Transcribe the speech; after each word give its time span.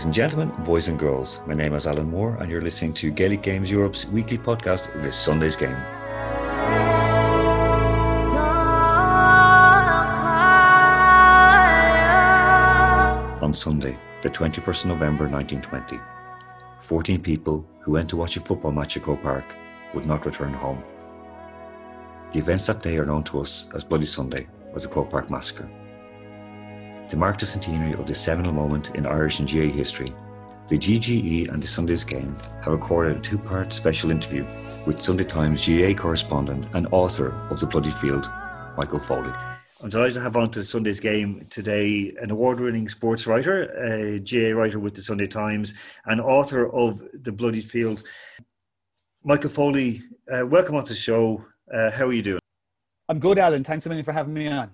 Ladies 0.00 0.06
and 0.06 0.14
gentlemen, 0.14 0.64
boys 0.64 0.88
and 0.88 0.98
girls, 0.98 1.46
my 1.46 1.52
name 1.52 1.74
is 1.74 1.86
Alan 1.86 2.10
Moore, 2.10 2.36
and 2.36 2.50
you're 2.50 2.62
listening 2.62 2.94
to 2.94 3.10
Gaelic 3.10 3.42
Games 3.42 3.70
Europe's 3.70 4.06
weekly 4.06 4.38
podcast, 4.38 4.94
This 5.02 5.14
Sunday's 5.14 5.56
Game. 5.56 5.76
On 13.42 13.52
Sunday, 13.52 13.94
the 14.22 14.30
21st 14.30 14.86
November 14.86 15.28
1920, 15.28 16.00
14 16.78 17.20
people 17.20 17.66
who 17.80 17.92
went 17.92 18.08
to 18.08 18.16
watch 18.16 18.38
a 18.38 18.40
football 18.40 18.72
match 18.72 18.96
at 18.96 19.02
Croke 19.02 19.20
Park 19.20 19.54
would 19.92 20.06
not 20.06 20.24
return 20.24 20.54
home. 20.54 20.82
The 22.32 22.38
events 22.38 22.68
that 22.68 22.80
day 22.80 22.96
are 22.96 23.04
known 23.04 23.24
to 23.24 23.40
us 23.40 23.70
as 23.74 23.84
Bloody 23.84 24.06
Sunday 24.06 24.46
or 24.72 24.80
the 24.80 24.88
Croke 24.88 25.10
Park 25.10 25.28
Massacre. 25.28 25.68
To 27.10 27.16
mark 27.16 27.38
the 27.38 27.44
centenary 27.44 27.94
of 27.94 28.06
this 28.06 28.20
seminal 28.20 28.52
moment 28.52 28.94
in 28.94 29.04
Irish 29.04 29.40
and 29.40 29.52
GAA 29.52 29.62
history, 29.62 30.14
the 30.68 30.78
GGE 30.78 31.52
and 31.52 31.60
the 31.60 31.66
Sunday's 31.66 32.04
Game 32.04 32.36
have 32.62 32.68
recorded 32.68 33.16
a 33.16 33.20
two 33.20 33.36
part 33.36 33.72
special 33.72 34.12
interview 34.12 34.44
with 34.86 35.02
Sunday 35.02 35.24
Times 35.24 35.66
GA 35.66 35.92
correspondent 35.92 36.68
and 36.72 36.86
author 36.92 37.32
of 37.50 37.58
The 37.58 37.66
Bloody 37.66 37.90
Field, 37.90 38.30
Michael 38.76 39.00
Foley. 39.00 39.32
I'm 39.82 39.90
delighted 39.90 40.14
to 40.14 40.20
have 40.20 40.36
on 40.36 40.52
to 40.52 40.60
the 40.60 40.64
Sunday's 40.64 41.00
game 41.00 41.44
today 41.50 42.14
an 42.22 42.30
award 42.30 42.60
winning 42.60 42.88
sports 42.88 43.26
writer, 43.26 43.62
a 43.82 44.20
GA 44.20 44.52
writer 44.52 44.78
with 44.78 44.94
the 44.94 45.02
Sunday 45.02 45.26
Times, 45.26 45.74
and 46.06 46.20
author 46.20 46.72
of 46.72 47.02
The 47.12 47.32
Bloody 47.32 47.60
Field. 47.60 48.04
Michael 49.24 49.50
Foley, 49.50 50.00
uh, 50.32 50.46
welcome 50.46 50.76
on 50.76 50.84
to 50.84 50.90
the 50.90 50.94
show. 50.94 51.44
Uh, 51.74 51.90
how 51.90 52.04
are 52.04 52.12
you 52.12 52.22
doing? 52.22 52.40
I'm 53.08 53.18
good, 53.18 53.36
Alan. 53.36 53.64
Thanks 53.64 53.84
a 53.86 53.88
million 53.88 54.04
for 54.04 54.12
having 54.12 54.32
me 54.32 54.46
on. 54.46 54.70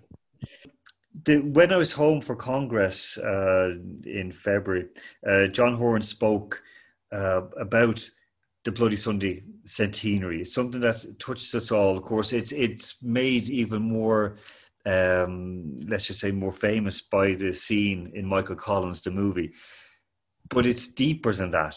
The, 1.25 1.39
when 1.39 1.73
I 1.73 1.77
was 1.77 1.93
home 1.93 2.21
for 2.21 2.37
Congress 2.37 3.19
uh, 3.19 3.75
in 4.05 4.33
February, 4.33 4.89
uh, 5.27 5.47
John 5.49 5.75
Horan 5.75 6.03
spoke 6.03 6.63
uh, 7.11 7.43
about 7.59 8.09
the 8.65 8.73
Bloody 8.73 8.97
Sunday 8.97 9.45
centenary. 9.65 10.41
It's 10.41 10.53
something 10.53 10.81
that 10.83 11.05
touches 11.19 11.55
us 11.55 11.73
all. 11.73 11.97
Of 11.97 12.03
course, 12.03 12.33
it's 12.33 12.53
it's 12.53 13.03
made 13.03 13.49
even 13.49 13.83
more 13.83 14.37
um, 14.87 15.77
let's 15.89 16.07
just 16.07 16.21
say, 16.21 16.31
more 16.31 16.53
famous 16.53 17.03
by 17.03 17.35
the 17.35 17.53
scene 17.53 18.13
in 18.15 18.25
Michael 18.25 18.57
Collins, 18.57 19.01
the 19.03 19.11
movie. 19.11 19.53
But 20.49 20.65
it's 20.65 20.93
deeper 20.93 21.33
than 21.33 21.51
that. 21.51 21.77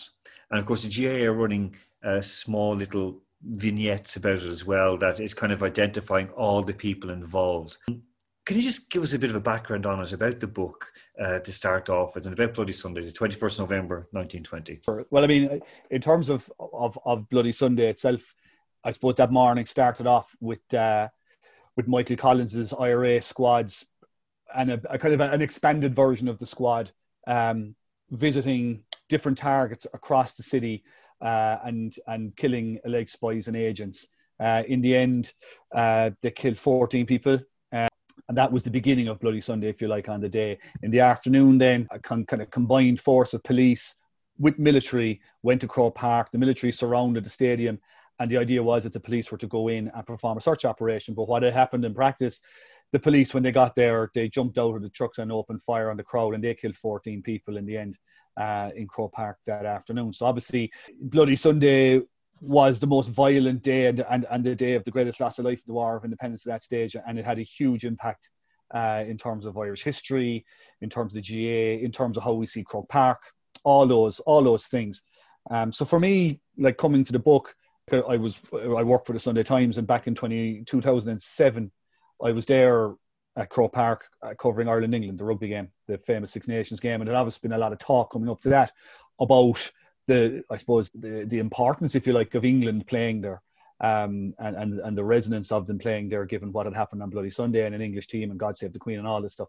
And 0.52 0.60
of 0.60 0.66
course, 0.66 0.86
the 0.86 1.04
GAA 1.04 1.26
are 1.26 1.34
running 1.34 1.76
uh, 2.04 2.22
small 2.22 2.76
little 2.76 3.24
vignettes 3.42 4.16
about 4.16 4.40
it 4.40 4.46
as 4.46 4.66
well 4.66 4.98
that 4.98 5.20
is 5.20 5.34
kind 5.34 5.54
of 5.54 5.64
identifying 5.64 6.30
all 6.32 6.62
the 6.62 6.74
people 6.74 7.10
involved. 7.10 7.78
Can 8.50 8.58
you 8.58 8.64
just 8.64 8.90
give 8.90 9.04
us 9.04 9.14
a 9.14 9.20
bit 9.20 9.30
of 9.30 9.36
a 9.36 9.40
background 9.40 9.86
on 9.86 10.02
it 10.02 10.12
about 10.12 10.40
the 10.40 10.48
book 10.48 10.92
uh, 11.20 11.38
to 11.38 11.52
start 11.52 11.88
off 11.88 12.16
with 12.16 12.26
and 12.26 12.34
about 12.34 12.56
Bloody 12.56 12.72
Sunday, 12.72 13.02
the 13.02 13.12
21st 13.12 13.60
November 13.60 14.08
1920? 14.10 15.06
Well, 15.12 15.24
I 15.24 15.28
mean, 15.28 15.62
in 15.92 16.02
terms 16.02 16.30
of, 16.30 16.52
of, 16.60 16.98
of 17.06 17.30
Bloody 17.30 17.52
Sunday 17.52 17.92
itself, 17.92 18.34
I 18.84 18.90
suppose 18.90 19.14
that 19.18 19.32
morning 19.32 19.68
started 19.68 20.08
off 20.08 20.36
with 20.42 20.74
uh, 20.74 21.10
with 21.78 21.88
Michael 21.88 22.16
Collins's 22.16 22.74
IRA 22.74 23.22
squads 23.22 23.86
and 24.56 24.72
a, 24.72 24.82
a 24.90 24.98
kind 24.98 25.14
of 25.14 25.22
an 25.22 25.44
expanded 25.44 25.96
version 25.96 26.28
of 26.28 26.40
the 26.40 26.48
squad 26.48 26.92
um, 27.28 27.76
visiting 28.10 28.82
different 29.10 29.38
targets 29.38 29.86
across 29.94 30.34
the 30.34 30.42
city 30.42 30.84
uh, 31.22 31.58
and 31.66 31.98
and 32.08 32.36
killing 32.36 32.80
alleged 32.84 33.12
spies 33.12 33.48
and 33.48 33.56
agents. 33.56 34.08
Uh, 34.40 34.64
in 34.68 34.82
the 34.82 34.96
end, 34.96 35.34
uh, 35.76 36.10
they 36.24 36.32
killed 36.32 36.58
14 36.58 37.06
people. 37.06 37.38
And 38.30 38.38
that 38.38 38.52
was 38.52 38.64
the 38.64 38.70
beginning 38.70 39.10
of 39.10 39.20
Bloody 39.20 39.42
Sunday, 39.42 39.68
if 39.68 39.82
you 39.82 39.88
like, 39.88 40.08
on 40.08 40.22
the 40.22 40.30
day. 40.30 40.58
In 40.84 40.92
the 40.92 41.02
afternoon, 41.02 41.58
then, 41.58 41.88
a 41.92 42.00
con- 42.00 42.26
kind 42.26 42.42
of 42.42 42.50
combined 42.52 43.02
force 43.02 43.34
of 43.34 43.44
police 43.44 43.96
with 44.38 44.58
military 44.58 45.20
went 45.44 45.60
to 45.62 45.68
Croke 45.68 45.96
Park. 45.96 46.32
The 46.32 46.38
military 46.38 46.72
surrounded 46.72 47.26
the 47.26 47.30
stadium 47.30 47.80
and 48.20 48.30
the 48.30 48.38
idea 48.38 48.62
was 48.62 48.84
that 48.84 48.94
the 48.94 49.00
police 49.00 49.32
were 49.32 49.38
to 49.38 49.48
go 49.48 49.70
in 49.70 49.90
and 49.96 50.06
perform 50.06 50.38
a 50.38 50.42
search 50.42 50.66
operation. 50.66 51.14
But 51.14 51.28
what 51.28 51.44
had 51.44 51.54
happened 51.54 51.86
in 51.86 51.94
practice, 51.94 52.42
the 52.92 53.00
police, 53.00 53.34
when 53.34 53.44
they 53.44 53.52
got 53.52 53.76
there, 53.76 54.12
they 54.14 54.28
jumped 54.28 54.58
out 54.58 54.76
of 54.76 54.82
the 54.82 54.90
trucks 54.90 55.20
and 55.20 55.32
opened 55.32 55.64
fire 55.64 55.90
on 55.90 55.98
the 55.98 56.04
crowd, 56.04 56.34
and 56.34 56.44
they 56.44 56.54
killed 56.54 56.76
14 56.76 57.22
people 57.22 57.58
in 57.58 57.66
the 57.66 57.78
end 57.78 57.98
uh, 58.38 58.72
in 58.76 58.88
Croke 58.88 59.14
Park 59.14 59.38
that 59.46 59.66
afternoon. 59.66 60.12
So 60.12 60.26
obviously, 60.26 60.72
Bloody 61.02 61.36
Sunday 61.36 62.02
was 62.42 62.80
the 62.80 62.88
most 62.88 63.10
violent 63.10 63.62
day 63.64 63.88
and, 63.88 64.06
and, 64.10 64.26
and 64.30 64.44
the 64.44 64.56
day 64.56 64.74
of 64.74 64.84
the 64.84 64.92
greatest 64.92 65.20
loss 65.20 65.40
of 65.40 65.46
life 65.46 65.60
in 65.60 65.64
the 65.68 65.74
War 65.74 65.98
of 65.98 66.04
Independence 66.04 66.46
at 66.46 66.52
that 66.52 66.64
stage, 66.64 66.96
and 66.96 67.20
it 67.20 67.26
had 67.26 67.40
a 67.40 67.44
huge 67.44 67.86
impact 67.86 68.30
uh, 68.74 69.04
in 69.08 69.18
terms 69.18 69.46
of 69.46 69.58
Irish 69.58 69.84
history, 69.84 70.46
in 70.82 70.90
terms 70.90 71.14
of 71.14 71.16
the 71.16 71.22
GA, 71.22 71.84
in 71.84 71.92
terms 71.92 72.18
of 72.18 72.24
how 72.24 72.34
we 72.34 72.46
see 72.46 72.64
Croke 72.64 72.90
Park, 72.90 73.20
all 73.64 73.86
those, 73.86 74.20
all 74.22 74.44
those 74.44 74.68
things. 74.68 75.02
Um, 75.50 75.72
so 75.72 75.86
for 75.86 76.00
me, 76.00 76.40
like 76.58 76.78
coming 76.78 77.04
to 77.04 77.12
the 77.12 77.20
book, 77.20 77.54
I 77.92 78.18
was 78.18 78.40
I 78.54 78.84
worked 78.84 79.08
for 79.08 79.14
the 79.14 79.20
Sunday 79.20 79.42
Times, 79.44 79.80
and 79.80 79.88
back 79.88 80.06
in 80.06 80.14
20, 80.14 80.64
2007, 80.66 81.72
I 82.24 82.32
was 82.32 82.46
there 82.46 82.94
at 83.36 83.50
Croke 83.50 83.74
Park 83.74 84.06
uh, 84.22 84.34
covering 84.40 84.68
Ireland 84.68 84.94
England, 84.94 85.18
the 85.18 85.26
rugby 85.26 85.48
game, 85.48 85.70
the 85.88 85.98
famous 85.98 86.32
Six 86.32 86.48
Nations 86.48 86.80
game, 86.80 87.02
and 87.02 87.08
there's 87.08 87.18
obviously 87.18 87.48
been 87.48 87.56
a 87.56 87.60
lot 87.60 87.74
of 87.74 87.80
talk 87.80 88.12
coming 88.12 88.30
up 88.30 88.42
to 88.42 88.50
that 88.50 88.72
about 89.20 89.72
the 90.10 90.44
I 90.50 90.58
suppose 90.58 90.90
the 90.94 91.26
the 91.26 91.40
importance, 91.40 91.96
if 91.96 92.06
you 92.08 92.14
like, 92.14 92.36
of 92.36 92.46
England 92.46 92.88
playing 92.88 93.22
there. 93.22 93.42
Um, 93.82 94.34
and, 94.40 94.58
and, 94.58 94.80
and 94.86 94.98
the 94.98 95.06
resonance 95.06 95.54
of 95.54 95.66
them 95.66 95.80
playing 95.80 96.10
there, 96.10 96.26
given 96.26 96.52
what 96.52 96.66
had 96.66 96.76
happened 96.76 97.02
on 97.02 97.10
Bloody 97.10 97.32
Sunday 97.32 97.66
and 97.66 97.74
an 97.74 97.82
English 97.82 98.08
team 98.08 98.30
and 98.30 98.38
God 98.38 98.58
Save 98.58 98.74
the 98.74 98.86
Queen 98.86 99.00
and 99.00 99.08
all 99.08 99.22
this 99.22 99.32
stuff. 99.32 99.48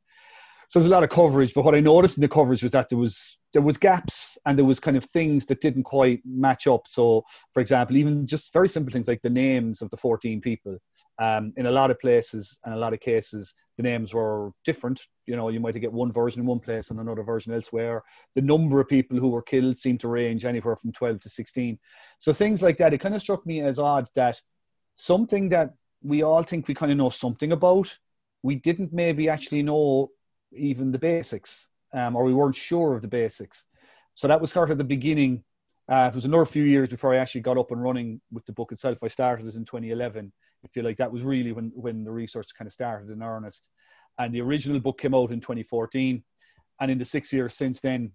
So 0.71 0.79
there's 0.79 0.91
a 0.91 0.95
lot 0.95 1.03
of 1.03 1.11
coverage, 1.11 1.53
but 1.53 1.65
what 1.65 1.75
I 1.75 1.81
noticed 1.81 2.17
in 2.17 2.21
the 2.21 2.29
coverage 2.29 2.63
was 2.63 2.71
that 2.71 2.89
there 2.89 2.99
was 2.99 3.39
there 3.53 3.61
was 3.61 3.77
gaps 3.77 4.39
and 4.47 4.57
there 4.57 4.65
was 4.65 4.79
kind 4.79 4.97
of 4.97 5.05
things 5.05 5.45
that 5.47 5.61
didn't 5.61 5.83
quite 5.83 6.21
match 6.25 6.69
up. 6.69 6.83
So, 6.87 7.25
for 7.53 7.61
example, 7.61 7.97
even 7.97 8.25
just 8.25 8.53
very 8.53 8.69
simple 8.69 8.93
things 8.93 9.09
like 9.09 9.21
the 9.21 9.31
names 9.31 9.83
of 9.83 9.91
the 9.91 9.97
14 9.97 10.41
people. 10.41 10.79
Um, 11.19 11.53
in 11.57 11.67
a 11.67 11.73
lot 11.73 11.91
of 11.91 11.99
places 11.99 12.57
and 12.65 12.73
a 12.73 12.79
lot 12.79 12.95
of 12.95 13.01
cases, 13.01 13.53
the 13.79 13.83
names 13.83 14.15
were 14.15 14.53
different. 14.65 15.03
You 15.27 15.35
know, 15.35 15.49
you 15.49 15.59
might 15.59 15.79
get 15.81 15.93
one 15.93 16.13
version 16.13 16.41
in 16.41 16.47
one 16.47 16.61
place 16.61 16.91
and 16.91 17.01
another 17.01 17.25
version 17.25 17.53
elsewhere. 17.53 18.05
The 18.37 18.43
number 18.43 18.79
of 18.79 18.89
people 18.89 19.19
who 19.19 19.31
were 19.31 19.43
killed 19.43 19.77
seemed 19.77 19.99
to 20.01 20.09
range 20.09 20.45
anywhere 20.45 20.77
from 20.77 20.93
12 20.93 21.19
to 21.23 21.29
16. 21.29 21.81
So 22.21 22.33
things 22.33 22.63
like 22.63 22.77
that, 22.77 22.95
it 22.95 22.99
kind 22.99 23.17
of 23.17 23.21
struck 23.21 23.45
me 23.45 23.61
as 23.61 23.81
odd 23.81 24.09
that 24.15 24.41
something 24.95 25.49
that 25.49 25.75
we 26.01 26.23
all 26.23 26.45
think 26.45 26.69
we 26.69 26.75
kind 26.75 26.93
of 26.93 26.99
know 26.99 27.11
something 27.11 27.51
about, 27.51 27.99
we 28.45 28.55
didn't 28.55 28.93
maybe 28.93 29.29
actually 29.29 29.65
know 29.65 30.13
even 30.53 30.93
the 30.93 30.99
basics, 30.99 31.69
um, 31.93 32.16
or 32.16 32.25
we 32.25 32.34
weren't 32.34 32.55
sure 32.55 32.94
of 32.94 33.03
the 33.03 33.09
basics. 33.09 33.65
So 34.15 34.28
that 34.28 34.41
was 34.41 34.53
sort 34.53 34.71
of 34.71 34.78
the 34.78 34.84
beginning. 34.84 35.43
Uh, 35.88 36.11
it 36.12 36.15
was 36.15 36.25
another 36.25 36.44
few 36.44 36.65
years 36.65 36.88
before 36.88 37.15
I 37.15 37.19
actually 37.19 37.41
got 37.41 37.59
up 37.59 37.71
and 37.71 37.83
running 37.83 38.21
with 38.31 38.47
the 38.47 38.53
book 38.53 38.72
itself. 38.72 38.99
I 39.03 39.09
started 39.09 39.47
it 39.47 39.55
in 39.55 39.65
2011. 39.65 40.33
I 40.65 40.69
feel 40.69 40.84
like 40.84 40.99
that 40.99 41.10
was 41.10 41.22
really 41.22 41.53
when, 41.53 41.72
when 41.75 42.05
the 42.05 42.10
research 42.10 42.49
kind 42.56 42.66
of 42.66 42.72
started 42.72 43.10
in 43.10 43.22
earnest. 43.22 43.69
And 44.19 44.34
the 44.34 44.43
original 44.43 44.81
book 44.81 45.00
came 45.00 45.15
out 45.15 45.31
in 45.31 45.41
2014. 45.41 46.22
And 46.81 46.91
in 46.91 46.99
the 46.99 47.05
six 47.05 47.33
years 47.33 47.55
since 47.55 47.81
then, 47.81 48.12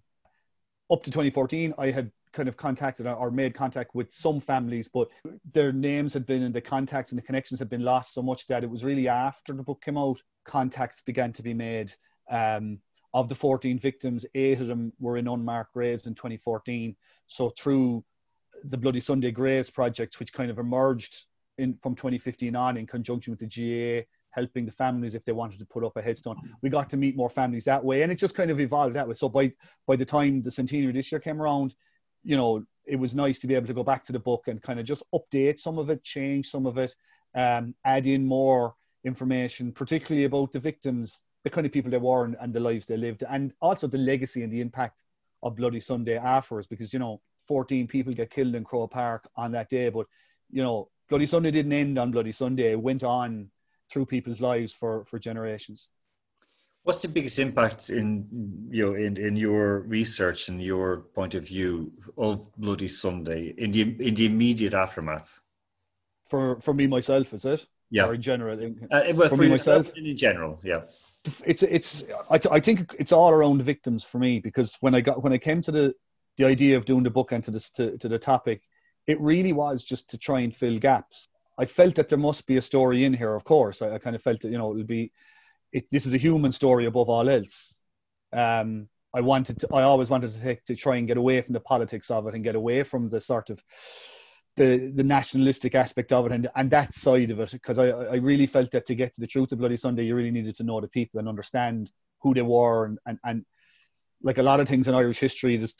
up 0.90 1.02
to 1.02 1.10
2014, 1.10 1.74
I 1.78 1.90
had 1.90 2.10
kind 2.32 2.48
of 2.48 2.56
contacted 2.56 3.06
or 3.06 3.30
made 3.30 3.54
contact 3.54 3.94
with 3.94 4.12
some 4.12 4.40
families, 4.40 4.88
but 4.92 5.08
their 5.52 5.72
names 5.72 6.12
had 6.12 6.26
been 6.26 6.42
and 6.42 6.54
the 6.54 6.60
contacts 6.60 7.10
and 7.10 7.18
the 7.18 7.22
connections 7.22 7.58
had 7.58 7.70
been 7.70 7.82
lost 7.82 8.12
so 8.12 8.22
much 8.22 8.46
that 8.46 8.62
it 8.62 8.70
was 8.70 8.84
really 8.84 9.08
after 9.08 9.54
the 9.54 9.62
book 9.62 9.82
came 9.82 9.96
out, 9.96 10.20
contacts 10.44 11.00
began 11.04 11.32
to 11.32 11.42
be 11.42 11.54
made 11.54 11.92
um, 12.30 12.78
of 13.14 13.28
the 13.28 13.34
14 13.34 13.78
victims, 13.78 14.26
eight 14.34 14.60
of 14.60 14.66
them 14.66 14.92
were 14.98 15.16
in 15.16 15.28
unmarked 15.28 15.72
graves 15.72 16.06
in 16.06 16.14
2014. 16.14 16.94
So 17.28 17.50
through 17.50 18.04
the 18.64 18.76
Bloody 18.76 19.00
Sunday 19.00 19.30
Graves 19.30 19.70
project, 19.70 20.18
which 20.18 20.32
kind 20.32 20.50
of 20.50 20.58
emerged 20.58 21.26
in 21.58 21.78
from 21.82 21.94
2015 21.94 22.54
on 22.54 22.76
in 22.76 22.86
conjunction 22.86 23.32
with 23.32 23.40
the 23.40 23.46
GAA, 23.46 24.04
helping 24.30 24.66
the 24.66 24.72
families 24.72 25.14
if 25.14 25.24
they 25.24 25.32
wanted 25.32 25.58
to 25.58 25.64
put 25.64 25.84
up 25.84 25.96
a 25.96 26.02
headstone. 26.02 26.36
We 26.62 26.68
got 26.68 26.90
to 26.90 26.96
meet 26.96 27.16
more 27.16 27.30
families 27.30 27.64
that 27.64 27.82
way, 27.82 28.02
and 28.02 28.12
it 28.12 28.16
just 28.16 28.34
kind 28.34 28.50
of 28.50 28.60
evolved 28.60 28.94
that 28.94 29.08
way. 29.08 29.14
So 29.14 29.28
by 29.28 29.52
by 29.86 29.96
the 29.96 30.04
time 30.04 30.42
the 30.42 30.50
centenary 30.50 30.92
this 30.92 31.10
year 31.10 31.20
came 31.20 31.40
around, 31.40 31.74
you 32.22 32.36
know, 32.36 32.62
it 32.84 32.96
was 32.96 33.14
nice 33.14 33.38
to 33.40 33.46
be 33.46 33.54
able 33.54 33.66
to 33.66 33.74
go 33.74 33.82
back 33.82 34.04
to 34.04 34.12
the 34.12 34.18
book 34.18 34.48
and 34.48 34.62
kind 34.62 34.78
of 34.78 34.84
just 34.84 35.02
update 35.14 35.58
some 35.58 35.78
of 35.78 35.90
it, 35.90 36.04
change 36.04 36.50
some 36.50 36.66
of 36.66 36.76
it, 36.76 36.94
um, 37.34 37.74
add 37.84 38.06
in 38.06 38.26
more 38.26 38.74
information, 39.04 39.72
particularly 39.72 40.24
about 40.24 40.52
the 40.52 40.60
victims 40.60 41.20
the 41.46 41.50
kind 41.50 41.64
of 41.64 41.72
people 41.72 41.92
they 41.92 41.96
were 41.96 42.24
and, 42.24 42.36
and 42.40 42.52
the 42.52 42.58
lives 42.58 42.86
they 42.86 42.96
lived, 42.96 43.22
and 43.30 43.52
also 43.60 43.86
the 43.86 43.96
legacy 43.98 44.42
and 44.42 44.52
the 44.52 44.60
impact 44.60 45.04
of 45.44 45.54
Bloody 45.54 45.78
Sunday 45.78 46.16
afterwards. 46.16 46.66
Because 46.66 46.92
you 46.92 46.98
know, 46.98 47.20
14 47.46 47.86
people 47.86 48.12
get 48.12 48.32
killed 48.32 48.56
in 48.56 48.64
Croke 48.64 48.90
Park 48.90 49.28
on 49.36 49.52
that 49.52 49.68
day, 49.68 49.88
but 49.88 50.06
you 50.50 50.60
know, 50.60 50.88
Bloody 51.08 51.26
Sunday 51.26 51.52
didn't 51.52 51.72
end 51.72 52.00
on 52.00 52.10
Bloody 52.10 52.32
Sunday; 52.32 52.72
it 52.72 52.80
went 52.80 53.04
on 53.04 53.48
through 53.92 54.06
people's 54.06 54.40
lives 54.40 54.72
for 54.72 55.04
for 55.04 55.20
generations. 55.20 55.86
What's 56.82 57.02
the 57.02 57.08
biggest 57.08 57.38
impact 57.38 57.90
in 57.90 58.26
you 58.68 58.86
know 58.86 58.94
in, 58.96 59.16
in 59.16 59.36
your 59.36 59.82
research 59.82 60.48
and 60.48 60.60
your 60.60 61.02
point 61.14 61.36
of 61.36 61.46
view 61.46 61.92
of 62.18 62.48
Bloody 62.56 62.88
Sunday 62.88 63.54
in 63.56 63.70
the 63.70 63.82
in 64.00 64.16
the 64.16 64.26
immediate 64.26 64.74
aftermath? 64.74 65.38
For 66.28 66.60
for 66.60 66.74
me 66.74 66.88
myself, 66.88 67.32
is 67.32 67.44
it? 67.44 67.66
Yeah. 67.88 68.06
Or 68.06 68.14
in 68.14 68.22
general? 68.22 68.58
Uh, 68.58 69.02
well, 69.14 69.28
for, 69.28 69.36
for 69.36 69.42
me 69.42 69.48
myself, 69.48 69.86
in 69.94 70.16
general, 70.16 70.58
yeah 70.64 70.80
it's 71.44 71.62
it's 71.62 72.04
I, 72.30 72.40
I 72.50 72.60
think 72.60 72.94
it's 72.98 73.12
all 73.12 73.30
around 73.30 73.62
victims 73.62 74.04
for 74.04 74.18
me 74.18 74.40
because 74.40 74.76
when 74.80 74.94
I 74.94 75.00
got 75.00 75.22
when 75.22 75.32
I 75.32 75.38
came 75.38 75.62
to 75.62 75.72
the 75.72 75.94
the 76.38 76.44
idea 76.44 76.76
of 76.76 76.84
doing 76.84 77.02
the 77.02 77.10
book 77.10 77.32
and 77.32 77.42
to 77.44 77.50
this 77.50 77.70
to, 77.70 77.96
to 77.98 78.08
the 78.08 78.18
topic, 78.18 78.62
it 79.06 79.20
really 79.20 79.52
was 79.52 79.84
just 79.84 80.08
to 80.10 80.18
try 80.18 80.40
and 80.40 80.54
fill 80.54 80.78
gaps. 80.78 81.28
I 81.58 81.64
felt 81.64 81.94
that 81.94 82.08
there 82.08 82.18
must 82.18 82.46
be 82.46 82.58
a 82.58 82.62
story 82.62 83.04
in 83.04 83.14
here. 83.14 83.34
Of 83.34 83.44
course, 83.44 83.80
I, 83.80 83.94
I 83.94 83.98
kind 83.98 84.16
of 84.16 84.22
felt 84.22 84.40
that 84.42 84.50
you 84.50 84.58
know 84.58 84.72
it'll 84.72 84.84
be 84.84 85.12
it, 85.72 85.84
this 85.90 86.06
is 86.06 86.14
a 86.14 86.18
human 86.18 86.52
story 86.52 86.86
above 86.86 87.08
all 87.08 87.28
else. 87.28 87.76
Um, 88.32 88.88
I 89.14 89.20
wanted 89.20 89.60
to, 89.60 89.68
I 89.72 89.82
always 89.82 90.10
wanted 90.10 90.34
to 90.34 90.40
take 90.42 90.64
to 90.66 90.76
try 90.76 90.96
and 90.96 91.08
get 91.08 91.16
away 91.16 91.40
from 91.40 91.54
the 91.54 91.60
politics 91.60 92.10
of 92.10 92.26
it 92.26 92.34
and 92.34 92.44
get 92.44 92.54
away 92.54 92.82
from 92.82 93.08
the 93.08 93.20
sort 93.20 93.50
of 93.50 93.62
the 94.56 94.90
the 94.94 95.04
nationalistic 95.04 95.74
aspect 95.74 96.12
of 96.12 96.26
it 96.26 96.32
and 96.32 96.48
and 96.56 96.70
that 96.70 96.94
side 96.94 97.30
of 97.30 97.40
it 97.40 97.52
because 97.52 97.78
I 97.78 97.88
I 97.88 98.16
really 98.16 98.46
felt 98.46 98.70
that 98.72 98.86
to 98.86 98.94
get 98.94 99.14
to 99.14 99.20
the 99.20 99.26
truth 99.26 99.52
of 99.52 99.58
Bloody 99.58 99.76
Sunday 99.76 100.04
you 100.04 100.14
really 100.14 100.30
needed 100.30 100.56
to 100.56 100.64
know 100.64 100.80
the 100.80 100.88
people 100.88 101.20
and 101.20 101.28
understand 101.28 101.90
who 102.22 102.34
they 102.34 102.42
were 102.42 102.86
and 102.86 102.98
and, 103.06 103.18
and 103.24 103.44
like 104.22 104.38
a 104.38 104.42
lot 104.42 104.60
of 104.60 104.68
things 104.68 104.88
in 104.88 104.94
Irish 104.94 105.18
history 105.18 105.56
there's 105.58 105.74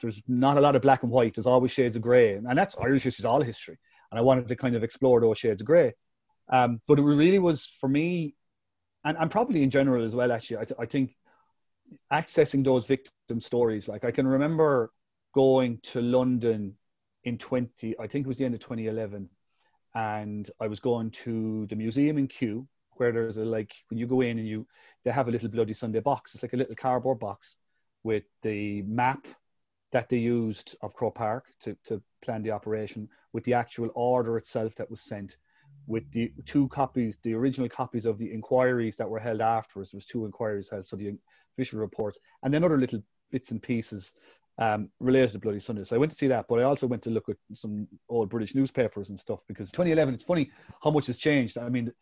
there's 0.00 0.22
not 0.28 0.58
a 0.58 0.60
lot 0.60 0.76
of 0.76 0.82
black 0.82 1.02
and 1.02 1.10
white 1.10 1.34
there's 1.34 1.46
always 1.46 1.72
shades 1.72 1.96
of 1.96 2.02
grey 2.02 2.34
and 2.34 2.58
that's 2.58 2.76
Irish 2.78 3.04
history 3.04 3.22
is 3.22 3.26
all 3.26 3.40
history 3.40 3.78
and 4.10 4.18
I 4.18 4.22
wanted 4.22 4.48
to 4.48 4.56
kind 4.56 4.76
of 4.76 4.84
explore 4.84 5.20
those 5.20 5.38
shades 5.38 5.60
of 5.60 5.66
grey. 5.66 5.92
Um, 6.48 6.80
but 6.86 6.98
it 6.98 7.02
really 7.02 7.38
was 7.38 7.66
for 7.80 7.88
me 7.88 8.34
and, 9.02 9.16
and 9.18 9.30
probably 9.30 9.62
in 9.62 9.70
general 9.70 10.04
as 10.04 10.14
well 10.14 10.30
actually 10.30 10.58
I, 10.58 10.64
th- 10.64 10.78
I 10.78 10.84
think 10.84 11.16
accessing 12.12 12.62
those 12.62 12.86
victim 12.86 13.40
stories 13.40 13.88
like 13.88 14.04
I 14.04 14.10
can 14.10 14.26
remember 14.26 14.92
going 15.34 15.78
to 15.84 16.02
London 16.02 16.76
in 17.24 17.38
20, 17.38 17.96
I 17.98 18.06
think 18.06 18.26
it 18.26 18.28
was 18.28 18.38
the 18.38 18.44
end 18.44 18.54
of 18.54 18.60
2011. 18.60 19.28
And 19.94 20.50
I 20.60 20.66
was 20.66 20.80
going 20.80 21.10
to 21.10 21.66
the 21.66 21.76
museum 21.76 22.18
in 22.18 22.28
Kew, 22.28 22.66
where 22.96 23.12
there's 23.12 23.36
a 23.36 23.44
like, 23.44 23.72
when 23.88 23.98
you 23.98 24.06
go 24.06 24.20
in 24.20 24.38
and 24.38 24.46
you, 24.46 24.66
they 25.04 25.10
have 25.10 25.28
a 25.28 25.30
little 25.30 25.48
Bloody 25.48 25.74
Sunday 25.74 26.00
box. 26.00 26.34
It's 26.34 26.42
like 26.42 26.52
a 26.52 26.56
little 26.56 26.74
cardboard 26.74 27.18
box 27.18 27.56
with 28.02 28.24
the 28.42 28.82
map 28.82 29.26
that 29.92 30.08
they 30.08 30.18
used 30.18 30.76
of 30.82 30.94
Croke 30.94 31.14
Park 31.14 31.46
to, 31.60 31.76
to 31.84 32.02
plan 32.22 32.42
the 32.42 32.50
operation, 32.50 33.08
with 33.32 33.44
the 33.44 33.54
actual 33.54 33.90
order 33.94 34.36
itself 34.36 34.74
that 34.76 34.90
was 34.90 35.02
sent, 35.02 35.36
with 35.86 36.10
the 36.12 36.32
two 36.44 36.68
copies, 36.68 37.16
the 37.22 37.34
original 37.34 37.68
copies 37.68 38.04
of 38.04 38.18
the 38.18 38.32
inquiries 38.32 38.96
that 38.96 39.08
were 39.08 39.20
held 39.20 39.40
afterwards. 39.40 39.92
There 39.92 39.98
was 39.98 40.06
two 40.06 40.24
inquiries 40.24 40.68
held, 40.68 40.86
so 40.86 40.96
the 40.96 41.16
official 41.56 41.78
reports, 41.78 42.18
and 42.42 42.52
then 42.52 42.64
other 42.64 42.78
little 42.78 43.00
bits 43.30 43.52
and 43.52 43.62
pieces 43.62 44.12
um, 44.58 44.88
related 45.00 45.32
to 45.32 45.38
Bloody 45.38 45.60
Sunday. 45.60 45.84
So 45.84 45.96
I 45.96 45.98
went 45.98 46.12
to 46.12 46.18
see 46.18 46.28
that, 46.28 46.46
but 46.48 46.60
I 46.60 46.62
also 46.62 46.86
went 46.86 47.02
to 47.02 47.10
look 47.10 47.28
at 47.28 47.36
some 47.54 47.88
old 48.08 48.30
British 48.30 48.54
newspapers 48.54 49.10
and 49.10 49.18
stuff 49.18 49.40
because 49.48 49.70
2011, 49.70 50.14
it's 50.14 50.24
funny 50.24 50.50
how 50.82 50.90
much 50.90 51.06
has 51.06 51.16
changed. 51.16 51.58
I 51.58 51.68
mean, 51.68 51.92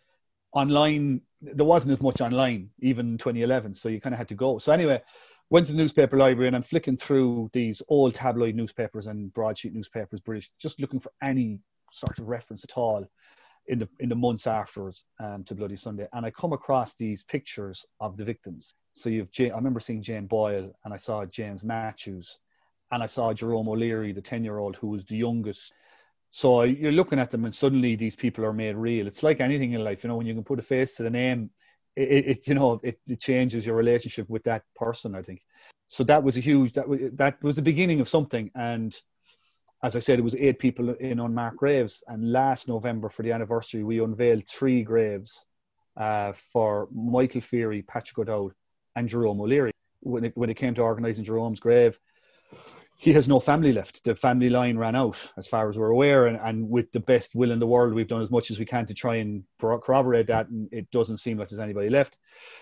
online, 0.53 1.23
there 1.41 1.67
wasn't 1.67 1.93
as 1.93 2.03
much 2.03 2.21
online 2.21 2.71
even 2.81 3.17
2011, 3.17 3.75
so 3.75 3.89
you 3.89 4.01
kind 4.01 4.15
of 4.15 4.19
had 4.19 4.29
to 4.29 4.35
go. 4.35 4.59
So 4.59 4.73
anyway, 4.73 5.01
went 5.51 5.67
to 5.67 5.73
the 5.73 5.79
newspaper 5.79 6.17
library 6.17 6.49
and 6.49 6.57
I'm 6.57 6.63
flicking 6.63 6.97
through 6.97 7.51
these 7.53 7.83
old 7.89 8.15
tabloid 8.15 8.55
newspapers 8.55 9.07
and 9.07 9.33
broadsheet 9.33 9.75
newspapers, 9.75 10.21
British, 10.21 10.51
just 10.59 10.81
looking 10.81 11.01
for 11.01 11.13
any 11.23 11.61
sort 11.91 12.19
of 12.19 12.29
reference 12.29 12.65
at 12.65 12.77
all 12.77 13.07
in 13.69 13.79
the 13.79 13.89
in 14.01 14.09
the 14.09 14.15
months 14.15 14.47
afterwards 14.47 15.05
um, 15.21 15.45
to 15.45 15.55
Bloody 15.55 15.77
Sunday, 15.77 16.07
and 16.13 16.27
I 16.27 16.31
come 16.31 16.53
across 16.53 16.95
these 16.95 17.23
pictures 17.25 17.87
of 18.01 18.17
the 18.17 18.25
victims. 18.25 18.75
So 18.95 19.09
you've 19.09 19.29
I 19.39 19.45
remember 19.45 19.81
seeing 19.81 20.03
Jane 20.03 20.27
Boyle, 20.27 20.73
and 20.85 20.93
I 20.93 20.97
saw 20.97 21.25
James 21.25 21.65
Matthews, 21.65 22.39
and 22.91 23.03
I 23.03 23.07
saw 23.07 23.33
Jerome 23.33 23.69
O'Leary, 23.69 24.13
the 24.13 24.21
ten-year-old 24.21 24.77
who 24.77 24.89
was 24.89 25.05
the 25.05 25.17
youngest. 25.17 25.73
So 26.31 26.63
you're 26.63 26.93
looking 26.93 27.19
at 27.19 27.31
them, 27.31 27.45
and 27.45 27.55
suddenly 27.55 27.95
these 27.95 28.17
people 28.17 28.45
are 28.45 28.53
made 28.53 28.75
real. 28.75 29.07
It's 29.07 29.23
like 29.23 29.41
anything 29.41 29.73
in 29.73 29.85
life, 29.85 30.03
you 30.03 30.09
know, 30.09 30.17
when 30.17 30.27
you 30.27 30.35
can 30.35 30.45
put 30.45 30.59
a 30.59 30.63
face 30.63 30.97
to 30.97 31.03
the 31.03 31.11
name, 31.11 31.51
it, 31.95 32.27
it 32.27 32.49
you 32.49 32.55
know 32.55 32.81
it, 32.83 32.99
it 33.07 33.21
changes 33.21 33.67
your 33.67 33.77
relationship 33.77 34.29
with 34.29 34.43
that 34.45 34.63
person. 34.75 35.15
I 35.15 35.23
think. 35.23 35.43
So 35.89 36.05
that 36.05 36.25
was 36.25 36.37
a 36.37 36.41
huge 36.41 36.73
that 36.73 36.89
was 36.89 37.01
that 37.15 37.43
was 37.43 37.57
the 37.57 37.63
beginning 37.63 38.01
of 38.01 38.09
something, 38.09 38.51
and 38.55 38.99
as 39.83 39.97
I 39.97 39.99
said, 39.99 40.19
it 40.19 40.23
was 40.23 40.37
eight 40.37 40.59
people 40.59 40.95
in 40.95 41.19
unmarked 41.19 41.57
graves. 41.57 42.05
And 42.07 42.31
last 42.31 42.69
November, 42.69 43.09
for 43.09 43.23
the 43.23 43.33
anniversary, 43.33 43.83
we 43.83 44.01
unveiled 44.01 44.47
three 44.49 44.83
graves 44.85 45.45
uh, 45.97 46.33
for 46.53 46.89
Michael 46.93 47.41
Feery, 47.41 47.83
Patrick 47.87 48.19
O'Dowd, 48.19 48.53
and 48.95 49.09
Jerome 49.09 49.41
O'Leary. 49.41 49.73
When 50.01 50.25
it, 50.25 50.37
when 50.37 50.51
it 50.51 50.55
came 50.55 50.75
to 50.75 50.83
organising 50.83 51.25
Jerome's 51.25 51.61
grave, 51.61 51.99
he 52.97 53.13
has 53.15 53.27
no 53.27 53.41
family 53.41 53.73
left. 53.73 54.05
The 54.05 54.15
family 54.15 54.49
line 54.49 54.79
ran 54.79 54.95
out, 54.95 55.33
as 55.37 55.49
far 55.49 55.69
as 55.69 55.77
we're 55.77 55.91
aware. 55.91 56.27
And, 56.27 56.39
and 56.41 56.71
with 56.71 56.93
the 56.93 57.01
best 57.01 57.35
will 57.35 57.51
in 57.51 57.59
the 57.59 57.67
world, 57.67 57.93
we've 57.93 58.07
done 58.07 58.23
as 58.23 58.31
much 58.31 58.53
as 58.53 58.61
we 58.61 58.65
can 58.65 58.87
to 58.87 58.95
try 58.95 59.17
and 59.17 59.43
corroborate 59.61 60.29
that. 60.29 60.49
And 60.49 60.69
it 60.73 60.89
doesn't 60.93 61.19
seem 61.19 61.39
like 61.39 61.49
there's 61.49 61.59
anybody 61.59 61.91
left. 61.91 62.19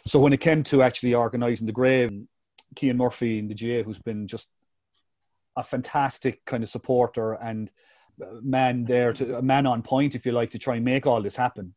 So 0.07 0.19
when 0.19 0.33
it 0.33 0.41
came 0.41 0.63
to 0.65 0.83
actually 0.83 1.13
organising 1.13 1.67
the 1.67 1.73
grave, 1.73 2.11
Cian 2.79 2.97
Murphy 2.97 3.39
in 3.39 3.49
the 3.49 3.55
GA, 3.55 3.83
who's 3.83 3.99
been 3.99 4.27
just 4.27 4.49
a 5.57 5.65
fantastic 5.65 6.45
kind 6.45 6.63
of 6.63 6.71
supporter 6.71 7.35
and 7.35 7.71
man 8.43 8.85
there 8.85 9.13
to 9.13 9.39
a 9.39 9.43
man 9.43 9.67
on 9.67 9.83
point, 9.83 10.15
if 10.15 10.27
you 10.27 10.33
like, 10.33 10.51
to 10.51 10.59
try 10.59 10.77
and 10.77 10.85
make 10.85 11.07
all 11.07 11.23
this 11.23 11.37
happen. 11.37 11.75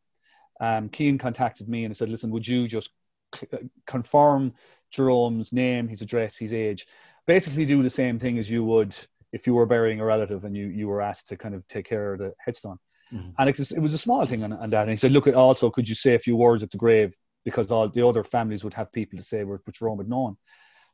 Um, 0.59 0.89
contacted 0.89 1.67
me 1.67 1.85
and 1.85 1.95
said, 1.95 2.09
"Listen, 2.09 2.31
would 2.31 2.47
you 2.47 2.67
just 2.67 2.89
c- 3.35 3.47
confirm 3.87 4.53
Jerome's 4.91 5.51
name, 5.51 5.87
his 5.87 6.01
address, 6.01 6.37
his 6.37 6.53
age? 6.53 6.87
Basically, 7.25 7.65
do 7.65 7.81
the 7.81 7.89
same 7.89 8.19
thing 8.19 8.37
as 8.37 8.49
you 8.49 8.63
would 8.63 8.95
if 9.31 9.47
you 9.47 9.55
were 9.55 9.65
burying 9.65 9.99
a 9.99 10.05
relative 10.05 10.45
and 10.45 10.55
you 10.55 10.67
you 10.67 10.87
were 10.87 11.01
asked 11.01 11.27
to 11.27 11.37
kind 11.37 11.55
of 11.55 11.67
take 11.67 11.85
care 11.85 12.13
of 12.13 12.19
the 12.19 12.33
headstone." 12.37 12.77
Mm-hmm. 13.11 13.29
And 13.37 13.49
it, 13.49 13.71
it 13.71 13.79
was 13.79 13.93
a 13.93 13.97
small 13.97 14.25
thing 14.25 14.43
on, 14.43 14.53
on 14.53 14.69
that. 14.69 14.83
And 14.83 14.91
he 14.91 14.97
said, 14.97 15.11
"Look, 15.11 15.27
also, 15.27 15.69
could 15.69 15.89
you 15.89 15.95
say 15.95 16.15
a 16.15 16.19
few 16.19 16.35
words 16.35 16.63
at 16.63 16.71
the 16.71 16.77
grave?" 16.77 17.15
Because 17.43 17.71
all 17.71 17.89
the 17.89 18.07
other 18.07 18.23
families 18.23 18.63
would 18.63 18.73
have 18.75 18.91
people 18.93 19.19
to 19.19 19.25
say 19.25 19.43
what 19.43 19.59
Jerome 19.73 19.97
had 19.97 20.07
known. 20.07 20.37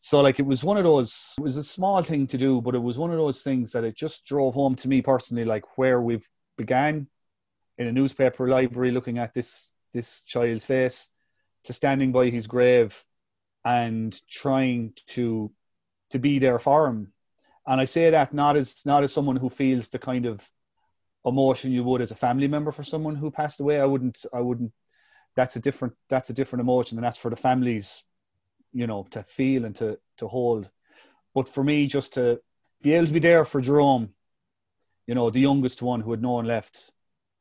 So 0.02 0.22
like 0.22 0.40
it 0.40 0.46
was 0.46 0.64
one 0.64 0.78
of 0.78 0.84
those 0.84 1.34
it 1.38 1.42
was 1.42 1.58
a 1.58 1.64
small 1.64 2.04
thing 2.04 2.28
to 2.28 2.38
do, 2.38 2.62
but 2.62 2.76
it 2.76 2.80
was 2.80 2.98
one 2.98 3.12
of 3.12 3.18
those 3.18 3.42
things 3.42 3.74
that 3.74 3.84
it 3.84 3.96
just 3.96 4.26
drove 4.26 4.54
home 4.54 4.76
to 4.76 4.88
me 4.88 5.02
personally, 5.02 5.46
like 5.46 5.78
where 5.78 6.02
we've 6.02 6.28
began 6.58 7.08
in 7.78 7.88
a 7.88 7.92
newspaper 7.92 8.48
library 8.48 8.92
looking 8.92 9.18
at 9.18 9.34
this 9.34 9.74
this 9.94 10.22
child's 10.24 10.66
face 10.66 11.08
to 11.66 11.74
standing 11.74 12.12
by 12.12 12.30
his 12.30 12.48
grave 12.48 13.04
and 13.66 14.20
trying 14.30 14.94
to 15.08 15.52
to 16.12 16.20
be 16.20 16.40
there 16.40 16.60
for 16.60 16.88
him. 16.88 17.14
And 17.68 17.80
I 17.80 17.86
say 17.86 18.10
that 18.10 18.34
not 18.34 18.56
as 18.56 18.86
not 18.86 19.04
as 19.04 19.14
someone 19.14 19.36
who 19.36 19.50
feels 19.50 19.90
the 19.90 20.00
kind 20.00 20.26
of 20.26 20.50
emotion 21.26 21.72
you 21.72 21.84
would 21.84 22.02
as 22.02 22.12
a 22.12 22.16
family 22.16 22.48
member 22.48 22.72
for 22.72 22.84
someone 22.84 23.16
who 23.16 23.32
passed 23.32 23.60
away. 23.60 23.80
I 23.80 23.86
wouldn't 23.86 24.26
I 24.34 24.40
wouldn't 24.40 24.72
that's 25.36 25.58
a 25.58 25.60
different 25.60 25.94
that's 26.10 26.30
a 26.30 26.34
different 26.34 26.62
emotion 26.62 26.98
and 26.98 27.06
that's 27.06 27.18
for 27.18 27.30
the 27.30 27.36
families 27.36 28.04
you 28.74 28.88
know, 28.88 29.08
to 29.12 29.24
feel 29.24 29.66
and 29.66 29.76
to 29.78 30.00
to 30.18 30.28
hold. 30.28 30.70
But 31.34 31.50
for 31.50 31.64
me, 31.64 31.88
just 31.88 32.14
to 32.14 32.42
be 32.82 32.94
able 32.94 33.08
to 33.08 33.14
be 33.14 33.20
there 33.20 33.46
for 33.46 33.62
Jerome, 33.62 34.10
you 35.08 35.16
know, 35.16 35.30
the 35.30 35.40
youngest 35.40 35.82
one 35.82 36.02
who 36.02 36.12
had 36.12 36.22
no 36.22 36.32
one 36.32 36.46
left, 36.46 36.92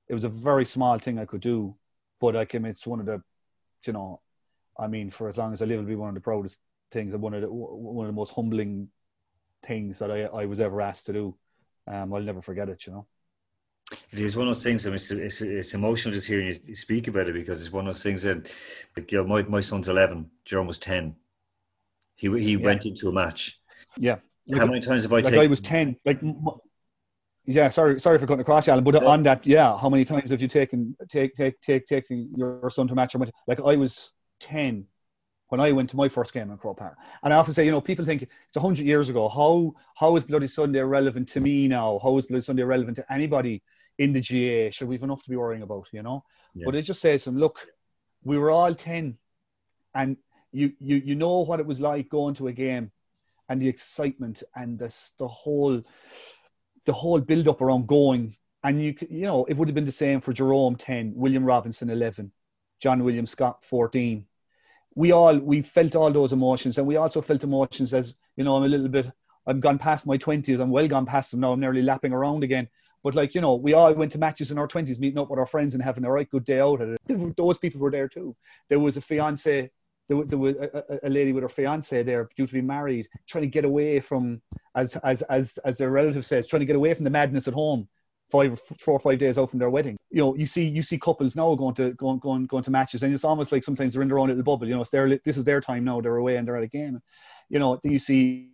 it 0.08 0.14
was 0.14 0.24
a 0.24 0.28
very 0.28 0.64
small 0.64 0.98
thing 0.98 1.18
I 1.18 1.24
could 1.24 1.40
do. 1.40 1.76
But 2.20 2.36
I 2.36 2.46
him, 2.50 2.64
it's 2.64 2.86
one 2.86 3.00
of 3.00 3.06
the, 3.06 3.22
you 3.86 3.92
know, 3.92 4.20
I 4.78 4.86
mean, 4.86 5.10
for 5.10 5.28
as 5.28 5.36
long 5.36 5.52
as 5.52 5.62
I 5.62 5.66
live, 5.66 5.78
it'll 5.78 5.88
be 5.88 5.94
one 5.94 6.08
of 6.08 6.14
the 6.14 6.20
proudest 6.20 6.58
things 6.90 7.12
and 7.12 7.22
one 7.22 7.34
of 7.34 7.42
the 7.42 7.48
one 7.50 8.06
of 8.06 8.12
the 8.12 8.16
most 8.16 8.32
humbling 8.32 8.88
things 9.62 9.98
that 9.98 10.10
I, 10.10 10.22
I 10.22 10.46
was 10.46 10.60
ever 10.60 10.80
asked 10.80 11.06
to 11.06 11.12
do. 11.12 11.36
Um, 11.86 12.12
I'll 12.12 12.20
never 12.20 12.42
forget 12.42 12.68
it, 12.68 12.86
you 12.86 12.92
know. 12.92 13.06
It 14.12 14.20
is 14.20 14.36
one 14.36 14.48
of 14.48 14.54
those 14.54 14.64
things. 14.64 14.86
I 14.86 14.90
mean, 14.90 14.96
it's, 14.96 15.10
it's, 15.10 15.42
it's 15.42 15.74
emotional 15.74 16.14
just 16.14 16.28
hearing 16.28 16.46
you 16.46 16.74
speak 16.74 17.08
about 17.08 17.28
it 17.28 17.34
because 17.34 17.62
it's 17.62 17.72
one 17.72 17.86
of 17.86 17.94
those 17.94 18.02
things 18.02 18.22
that, 18.22 18.50
like, 18.96 19.12
you 19.12 19.18
know, 19.18 19.24
my, 19.26 19.42
my 19.42 19.60
son's 19.60 19.88
11, 19.88 20.30
Jerome 20.44 20.66
was 20.66 20.78
10. 20.78 21.14
He, 22.16 22.28
he 22.40 22.52
yeah. 22.52 22.64
went 22.64 22.86
into 22.86 23.08
a 23.08 23.12
match. 23.12 23.60
Yeah. 23.98 24.16
How 24.56 24.66
many 24.66 24.80
times 24.80 25.02
have 25.02 25.12
I 25.12 25.16
like 25.16 25.24
taken? 25.24 25.40
I 25.40 25.46
was 25.46 25.60
10. 25.60 25.96
Like, 26.06 26.20
yeah, 27.44 27.70
sorry, 27.70 27.98
sorry 27.98 28.18
for 28.18 28.26
cutting 28.26 28.42
across, 28.42 28.68
Alan. 28.68 28.84
But 28.84 28.94
yeah. 28.94 29.08
on 29.08 29.22
that, 29.22 29.46
yeah, 29.46 29.76
how 29.78 29.88
many 29.88 30.04
times 30.04 30.30
have 30.30 30.42
you 30.42 30.48
taken 30.48 30.94
take 31.08 31.34
take 31.34 31.58
take 31.62 31.86
taking 31.86 32.28
your 32.36 32.68
son 32.68 32.86
to 32.88 32.92
a 32.92 32.96
match 32.96 33.14
or 33.14 33.24
like 33.46 33.60
I 33.60 33.76
was 33.76 34.12
ten 34.38 34.86
when 35.48 35.58
I 35.58 35.72
went 35.72 35.88
to 35.90 35.96
my 35.96 36.10
first 36.10 36.34
game 36.34 36.50
in 36.50 36.58
Croke 36.58 36.76
Park, 36.76 36.98
and 37.22 37.32
I 37.32 37.38
often 37.38 37.54
say, 37.54 37.64
you 37.64 37.70
know, 37.70 37.80
people 37.80 38.04
think 38.04 38.22
it's 38.22 38.58
hundred 38.58 38.84
years 38.84 39.08
ago. 39.08 39.30
How 39.30 39.72
how 39.96 40.14
is 40.16 40.24
Bloody 40.24 40.46
Sunday 40.46 40.80
relevant 40.80 41.26
to 41.30 41.40
me 41.40 41.68
now? 41.68 41.98
How 42.02 42.18
is 42.18 42.26
Bloody 42.26 42.42
Sunday 42.42 42.64
relevant 42.64 42.96
to 42.96 43.12
anybody 43.12 43.62
in 43.98 44.12
the 44.12 44.20
GA. 44.20 44.70
Should 44.70 44.88
we 44.88 44.94
have 44.94 45.02
enough 45.02 45.22
to 45.22 45.30
be 45.30 45.36
worrying 45.36 45.62
about? 45.62 45.88
You 45.92 46.02
know, 46.02 46.24
yeah. 46.54 46.64
but 46.66 46.74
it 46.74 46.82
just 46.82 47.00
says 47.00 47.24
to 47.24 47.30
look, 47.30 47.66
we 48.24 48.38
were 48.38 48.50
all 48.50 48.74
ten, 48.74 49.18
and 49.94 50.16
you 50.52 50.72
you 50.78 50.96
you 50.96 51.14
know 51.14 51.40
what 51.40 51.60
it 51.60 51.66
was 51.66 51.80
like 51.80 52.08
going 52.08 52.34
to 52.34 52.48
a 52.48 52.52
game, 52.52 52.90
and 53.48 53.60
the 53.60 53.68
excitement 53.68 54.42
and 54.54 54.78
this 54.78 55.12
the 55.18 55.28
whole 55.28 55.82
the 56.86 56.92
whole 56.92 57.20
build 57.20 57.48
up 57.48 57.60
around 57.60 57.86
going, 57.86 58.36
and 58.62 58.82
you 58.82 58.94
you 59.10 59.26
know 59.26 59.44
it 59.44 59.56
would 59.56 59.68
have 59.68 59.74
been 59.74 59.84
the 59.84 59.92
same 59.92 60.20
for 60.20 60.32
Jerome 60.32 60.76
ten, 60.76 61.12
William 61.14 61.44
Robinson 61.44 61.90
eleven, 61.90 62.32
John 62.80 63.04
William 63.04 63.26
Scott 63.26 63.64
fourteen. 63.64 64.26
We 64.94 65.12
all 65.12 65.38
we 65.38 65.62
felt 65.62 65.94
all 65.96 66.10
those 66.10 66.32
emotions, 66.32 66.78
and 66.78 66.86
we 66.86 66.96
also 66.96 67.20
felt 67.20 67.44
emotions 67.44 67.92
as 67.92 68.16
you 68.36 68.44
know 68.44 68.56
I'm 68.56 68.64
a 68.64 68.68
little 68.68 68.88
bit 68.88 69.10
I'm 69.48 69.60
gone 69.60 69.78
past 69.78 70.06
my 70.06 70.18
twenties. 70.18 70.60
I'm 70.60 70.70
well 70.70 70.86
gone 70.86 71.06
past 71.06 71.30
them 71.30 71.40
now. 71.40 71.52
I'm 71.52 71.60
nearly 71.60 71.82
lapping 71.82 72.12
around 72.12 72.44
again. 72.44 72.68
But 73.04 73.14
like 73.14 73.34
you 73.34 73.40
know, 73.40 73.54
we 73.54 73.74
all 73.74 73.92
went 73.94 74.12
to 74.12 74.18
matches 74.18 74.50
in 74.50 74.58
our 74.58 74.66
twenties, 74.66 74.98
meeting 74.98 75.18
up 75.18 75.30
with 75.30 75.38
our 75.38 75.46
friends 75.46 75.74
and 75.74 75.82
having 75.82 76.04
a 76.04 76.10
right 76.10 76.28
good 76.28 76.44
day 76.44 76.60
out 76.60 76.80
at 76.80 76.88
it. 76.88 77.36
Those 77.36 77.58
people 77.58 77.80
were 77.80 77.90
there 77.90 78.08
too. 78.08 78.34
There 78.68 78.80
was 78.80 78.96
a 78.96 79.00
fiance 79.00 79.70
there, 80.08 80.24
there 80.24 80.38
was 80.38 80.56
a, 80.56 81.00
a, 81.02 81.10
lady 81.10 81.32
with 81.32 81.42
her 81.42 81.48
fiance 81.48 82.02
there 82.02 82.28
due 82.36 82.46
to 82.46 82.52
be 82.52 82.62
married, 82.62 83.06
trying 83.28 83.42
to 83.42 83.48
get 83.48 83.64
away 83.64 84.00
from, 84.00 84.40
as 84.74 84.96
as 84.96 85.22
as 85.22 85.58
as 85.64 85.76
their 85.76 85.90
relative 85.90 86.24
says, 86.24 86.46
trying 86.46 86.60
to 86.60 86.66
get 86.66 86.76
away 86.76 86.94
from 86.94 87.04
the 87.04 87.10
madness 87.10 87.48
at 87.48 87.54
home. 87.54 87.88
Five, 88.30 88.60
four 88.78 88.92
or 88.92 89.00
five 89.00 89.18
days 89.18 89.38
out 89.38 89.48
from 89.48 89.58
their 89.58 89.70
wedding. 89.70 89.96
You 90.10 90.20
know, 90.20 90.36
you 90.36 90.44
see, 90.44 90.62
you 90.62 90.82
see 90.82 90.98
couples 90.98 91.34
now 91.34 91.54
going 91.54 91.74
to 91.76 91.94
going 91.94 92.18
going 92.18 92.44
going 92.44 92.62
to 92.62 92.70
matches, 92.70 93.02
and 93.02 93.14
it's 93.14 93.24
almost 93.24 93.52
like 93.52 93.64
sometimes 93.64 93.94
they're 93.94 94.02
in 94.02 94.08
their 94.08 94.18
own 94.18 94.28
little 94.28 94.42
bubble. 94.42 94.68
You 94.68 94.74
know, 94.74 94.82
it's 94.82 94.90
their 94.90 95.18
this 95.24 95.38
is 95.38 95.44
their 95.44 95.62
time 95.62 95.84
now. 95.84 96.02
They're 96.02 96.16
away 96.16 96.36
and 96.36 96.46
they're 96.46 96.56
at 96.58 96.62
a 96.62 96.68
game. 96.68 97.00
You 97.48 97.58
know, 97.58 97.78
then 97.82 97.92
you 97.92 97.98
see. 97.98 98.50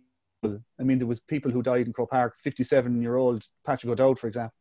I 0.79 0.83
mean, 0.83 0.97
there 0.97 1.07
was 1.07 1.19
people 1.19 1.51
who 1.51 1.61
died 1.61 1.87
in 1.87 1.93
Croke 1.93 2.11
Park. 2.11 2.35
Fifty-seven-year-old 2.43 3.45
Patrick 3.65 3.91
O'Dowd, 3.91 4.19
for 4.19 4.27
example. 4.27 4.55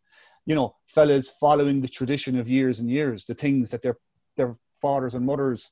You 0.46 0.54
know, 0.54 0.74
fellas 0.88 1.30
following 1.40 1.80
the 1.80 1.88
tradition 1.88 2.38
of 2.38 2.48
years 2.48 2.80
and 2.80 2.90
years, 2.90 3.24
the 3.24 3.34
things 3.34 3.70
that 3.70 3.82
their 3.82 3.96
their 4.36 4.56
fathers 4.80 5.14
and 5.14 5.24
mothers 5.24 5.70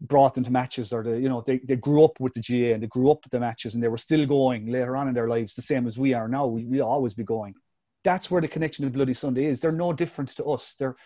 brought 0.00 0.34
them 0.34 0.44
to 0.44 0.50
matches 0.50 0.92
or 0.92 1.02
the 1.02 1.18
you 1.18 1.28
know 1.28 1.42
they, 1.46 1.58
they 1.58 1.76
grew 1.76 2.04
up 2.04 2.20
with 2.20 2.34
the 2.34 2.40
GA 2.40 2.72
and 2.72 2.82
they 2.82 2.86
grew 2.86 3.10
up 3.10 3.24
with 3.24 3.32
the 3.32 3.40
matches 3.40 3.74
and 3.74 3.82
they 3.82 3.88
were 3.88 3.98
still 3.98 4.26
going 4.26 4.66
later 4.66 4.96
on 4.96 5.08
in 5.08 5.14
their 5.14 5.28
lives 5.28 5.54
the 5.54 5.62
same 5.62 5.86
as 5.86 5.98
we 5.98 6.12
are 6.12 6.28
now. 6.28 6.46
We, 6.46 6.64
will 6.64 6.86
always 6.86 7.14
be 7.14 7.24
going. 7.24 7.54
That's 8.04 8.30
where 8.30 8.40
the 8.40 8.48
connection 8.48 8.84
of 8.84 8.92
bloody 8.92 9.14
sunday 9.14 9.46
is. 9.46 9.58
They're 9.58 9.72
no 9.72 9.92
different 9.92 10.30
to 10.36 10.44
us. 10.44 10.74
They're 10.78 10.96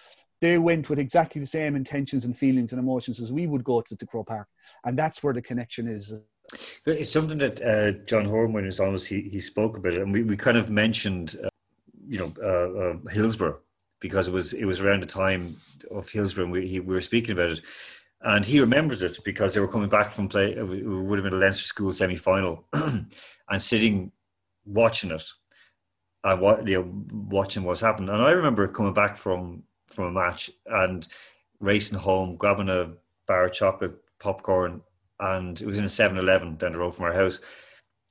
they 0.41 0.57
went 0.59 0.89
with 0.89 0.99
exactly 0.99 1.41
the 1.41 1.47
same 1.47 1.77
intentions 1.77 2.25
and 2.25 2.37
feelings 2.37 2.73
and 2.73 2.81
emotions 2.81 3.21
as 3.21 3.31
we 3.31 3.47
would 3.47 3.63
go 3.63 3.81
to 3.83 3.95
the 3.95 4.07
croke 4.07 4.29
park. 4.29 4.49
And 4.85 4.99
that's 4.99 5.23
where 5.23 5.35
the 5.35 5.43
connection 5.43 5.87
is 5.87 6.15
it's 6.87 7.13
something 7.13 7.39
that 7.39 7.61
uh, 7.63 7.93
john 8.07 8.25
horan 8.25 8.53
was 8.53 8.81
almost 8.81 9.09
he, 9.09 9.23
he 9.23 9.41
spoke 9.41 9.77
about 9.77 9.95
it 9.95 10.03
and 10.03 10.13
we, 10.13 10.23
we 10.23 10.37
kind 10.37 10.57
of 10.57 10.71
mentioned 10.71 11.37
uh, 11.45 11.49
you 12.09 12.19
know 12.19 12.33
uh, 12.43 12.81
uh 12.81 12.97
hillsborough 13.11 13.59
because 14.01 14.29
it 14.29 14.33
was 14.33 14.53
it 14.53 14.65
was 14.65 14.81
around 14.81 15.03
the 15.03 15.07
time 15.07 15.55
of 15.91 16.09
hillsborough 16.11 16.45
and 16.45 16.53
we, 16.53 16.67
he, 16.67 16.81
we 16.81 16.95
were 16.95 17.01
speaking 17.01 17.33
about 17.33 17.51
it 17.51 17.61
and 18.23 18.45
he 18.45 18.61
remembers 18.61 19.03
it 19.03 19.19
because 19.25 19.55
they 19.55 19.61
were 19.61 19.69
coming 19.69 19.89
back 19.89 20.09
from 20.09 20.29
play. 20.29 20.53
It 20.53 20.63
would 20.63 21.19
have 21.19 21.25
been 21.25 21.39
a 21.39 21.43
Leinster 21.43 21.65
school 21.65 21.93
semi 21.93 22.17
final, 22.17 22.67
and 22.73 23.63
sitting 23.63 24.13
watching 24.67 25.11
it, 25.11 25.25
and 26.25 26.41
what 26.41 26.67
you 26.69 26.83
know, 26.83 27.05
watching 27.13 27.65
what's 27.65 27.81
happened. 27.81 28.11
And 28.11 28.23
I 28.23 28.31
remember 28.31 28.69
coming 28.69 28.93
back 28.93 29.17
from 29.17 29.63
from 29.87 30.05
a 30.05 30.13
match 30.13 30.51
and 30.67 31.07
racing 31.61 31.99
home, 31.99 32.37
grabbing 32.37 32.69
a 32.69 32.93
bar 33.27 33.47
of 33.47 33.53
chocolate, 33.53 33.97
popcorn, 34.19 34.83
and 35.21 35.61
it 35.61 35.67
was 35.67 35.79
in 35.79 35.85
a 35.85 35.89
7-Eleven 35.89 36.57
down 36.57 36.73
the 36.73 36.79
road 36.79 36.95
from 36.95 37.07
our 37.07 37.13
house, 37.13 37.41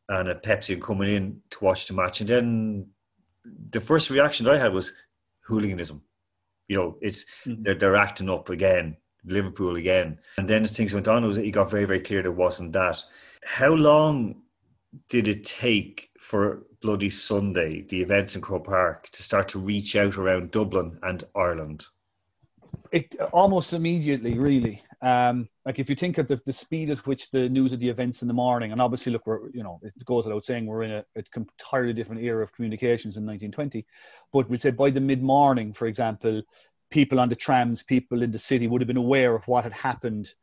and 0.08 0.30
a 0.30 0.36
Pepsi, 0.36 0.74
and 0.74 0.82
coming 0.82 1.12
in 1.12 1.42
to 1.52 1.64
watch 1.64 1.88
the 1.88 1.94
match. 1.94 2.22
And 2.22 2.30
then 2.30 2.88
the 3.70 3.82
first 3.82 4.10
reaction 4.10 4.46
that 4.46 4.56
I 4.56 4.60
had 4.60 4.74
was 4.74 4.94
hooliganism. 5.46 6.02
You 6.68 6.78
know, 6.78 6.98
it's 7.02 7.26
mm-hmm. 7.46 7.64
they're, 7.64 7.76
they're 7.76 7.96
acting 7.96 8.30
up 8.30 8.50
again 8.50 8.98
Liverpool 9.26 9.76
again. 9.76 10.20
And 10.38 10.48
then 10.48 10.64
as 10.64 10.76
things 10.76 10.94
went 10.94 11.08
on, 11.08 11.24
it, 11.24 11.28
was, 11.28 11.38
it 11.38 11.52
got 11.52 11.72
very, 11.72 11.86
very 11.86 12.00
clear 12.00 12.22
there 12.22 12.32
wasn't 12.32 12.74
that. 12.74 13.04
How 13.44 13.74
long 13.74 14.42
did 15.10 15.28
it 15.28 15.44
take 15.44 16.10
for 16.20 16.64
Bloody 16.82 17.10
Sunday, 17.10 17.86
the 17.90 18.02
events 18.02 18.36
in 18.36 18.42
Croke 18.42 18.66
Park, 18.66 19.10
to 19.12 19.24
start 19.24 19.50
to 19.50 19.60
reach 19.60 19.96
out 19.96 20.18
around 20.18 20.52
Dublin 20.52 20.98
and 21.04 21.24
Ireland? 21.36 21.86
It 22.92 23.16
almost 23.32 23.74
immediately, 23.74 24.38
really. 24.38 24.82
Um, 25.02 25.48
like 25.66 25.80
if 25.80 25.90
you 25.90 25.96
think 25.96 26.18
of 26.18 26.28
the, 26.28 26.42
the 26.46 26.52
speed 26.52 26.90
at 26.90 27.06
which 27.08 27.32
the 27.32 27.48
news 27.48 27.72
of 27.72 27.80
the 27.80 27.88
events 27.88 28.22
in 28.22 28.28
the 28.28 28.34
morning, 28.34 28.72
and 28.72 28.82
obviously, 28.82 29.14
look, 29.14 29.26
we're 29.26 29.50
you 29.52 29.64
know 29.64 29.80
it 29.82 29.94
goes 30.06 30.26
without 30.26 30.44
saying 30.44 30.66
we're 30.66 30.84
in 30.84 30.92
a, 30.92 31.06
a 31.16 31.24
entirely 31.36 31.94
different 31.94 32.22
era 32.22 32.44
of 32.44 32.54
communications 32.54 33.16
in 33.16 33.26
1920, 33.26 33.86
but 34.34 34.50
we'd 34.50 34.62
say 34.62 34.72
by 34.72 34.90
the 34.90 35.00
mid 35.00 35.24
morning, 35.24 35.72
for 35.74 35.88
example, 35.88 36.42
people 36.90 37.20
on 37.20 37.30
the 37.30 37.36
trams, 37.36 37.82
people 37.84 38.22
in 38.22 38.32
the 38.32 38.40
city 38.40 38.68
would 38.68 38.82
have 38.82 38.88
been 38.88 38.98
aware 38.98 39.36
of 39.36 39.48
what 39.48 39.64
had 39.64 39.74
happened 39.74 40.34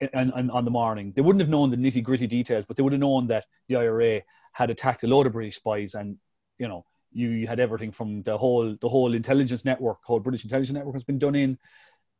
in, 0.00 0.08
in, 0.12 0.50
on 0.50 0.64
the 0.64 0.70
morning. 0.70 1.12
They 1.14 1.22
wouldn't 1.22 1.40
have 1.40 1.50
known 1.50 1.70
the 1.70 1.76
nitty 1.76 2.02
gritty 2.02 2.26
details, 2.26 2.66
but 2.66 2.76
they 2.76 2.82
would 2.82 2.92
have 2.92 3.00
known 3.00 3.28
that 3.28 3.46
the 3.68 3.76
IRA 3.76 4.22
had 4.52 4.70
attacked 4.70 5.04
a 5.04 5.06
load 5.06 5.26
of 5.26 5.32
British 5.32 5.56
spies, 5.56 5.94
and 5.94 6.16
you 6.58 6.66
know 6.66 6.84
you, 7.12 7.28
you 7.28 7.46
had 7.46 7.60
everything 7.60 7.92
from 7.92 8.22
the 8.22 8.36
whole 8.36 8.76
the 8.80 8.88
whole 8.88 9.14
intelligence 9.14 9.64
network, 9.64 9.98
whole 10.02 10.20
British 10.20 10.44
intelligence 10.44 10.74
network 10.74 10.96
has 10.96 11.04
been 11.04 11.18
done 11.18 11.34
in, 11.34 11.58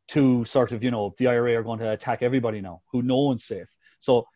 to 0.09 0.45
sort 0.45 0.73
of 0.73 0.85
you 0.85 0.91
know 0.91 1.15
the 1.19 1.29
IRA 1.29 1.57
are 1.57 1.63
going 1.63 1.79
to 1.81 1.91
attack 1.91 2.23
everybody 2.23 2.61
now, 2.61 2.83
who 2.93 3.03
no 3.03 3.19
one's 3.19 3.45
safe. 3.45 3.69
So 3.99 4.27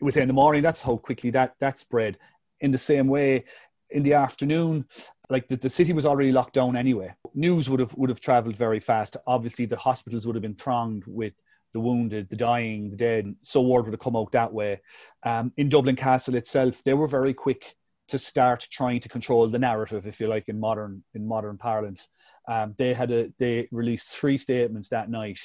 within 0.00 0.28
the 0.28 0.34
morning, 0.34 0.62
that's 0.62 0.80
how 0.80 0.96
quickly 0.96 1.30
that 1.30 1.54
that 1.60 1.78
spread. 1.78 2.18
In 2.60 2.70
the 2.70 2.78
same 2.78 3.08
way, 3.08 3.44
in 3.90 4.02
the 4.02 4.14
afternoon, 4.14 4.86
like 5.28 5.48
the, 5.48 5.56
the 5.56 5.70
city 5.70 5.92
was 5.92 6.06
already 6.06 6.32
locked 6.32 6.54
down 6.54 6.76
anyway. 6.76 7.14
News 7.34 7.68
would 7.68 7.80
have 7.80 7.94
would 7.94 8.10
have 8.10 8.20
travelled 8.20 8.56
very 8.56 8.80
fast. 8.80 9.16
Obviously, 9.26 9.66
the 9.66 9.76
hospitals 9.76 10.26
would 10.26 10.36
have 10.36 10.42
been 10.42 10.54
thronged 10.54 11.04
with 11.06 11.34
the 11.72 11.80
wounded, 11.80 12.28
the 12.30 12.36
dying, 12.36 12.90
the 12.90 12.96
dead. 12.96 13.34
So 13.42 13.60
word 13.60 13.84
would 13.84 13.92
have 13.92 14.00
come 14.00 14.16
out 14.16 14.32
that 14.32 14.52
way. 14.52 14.80
Um, 15.24 15.52
in 15.56 15.68
Dublin 15.68 15.96
Castle 15.96 16.34
itself, 16.34 16.82
they 16.84 16.94
were 16.94 17.08
very 17.08 17.34
quick 17.34 17.76
to 18.08 18.18
start 18.18 18.66
trying 18.70 19.00
to 19.00 19.08
control 19.08 19.48
the 19.48 19.58
narrative, 19.58 20.06
if 20.06 20.20
you 20.20 20.28
like, 20.28 20.48
in 20.48 20.58
modern 20.58 21.02
in 21.14 21.26
modern 21.26 21.58
parlance. 21.58 22.08
Um, 22.48 22.74
they 22.78 22.94
had 22.94 23.10
a 23.10 23.32
they 23.38 23.68
released 23.72 24.08
three 24.08 24.38
statements 24.38 24.88
that 24.88 25.10
night, 25.10 25.40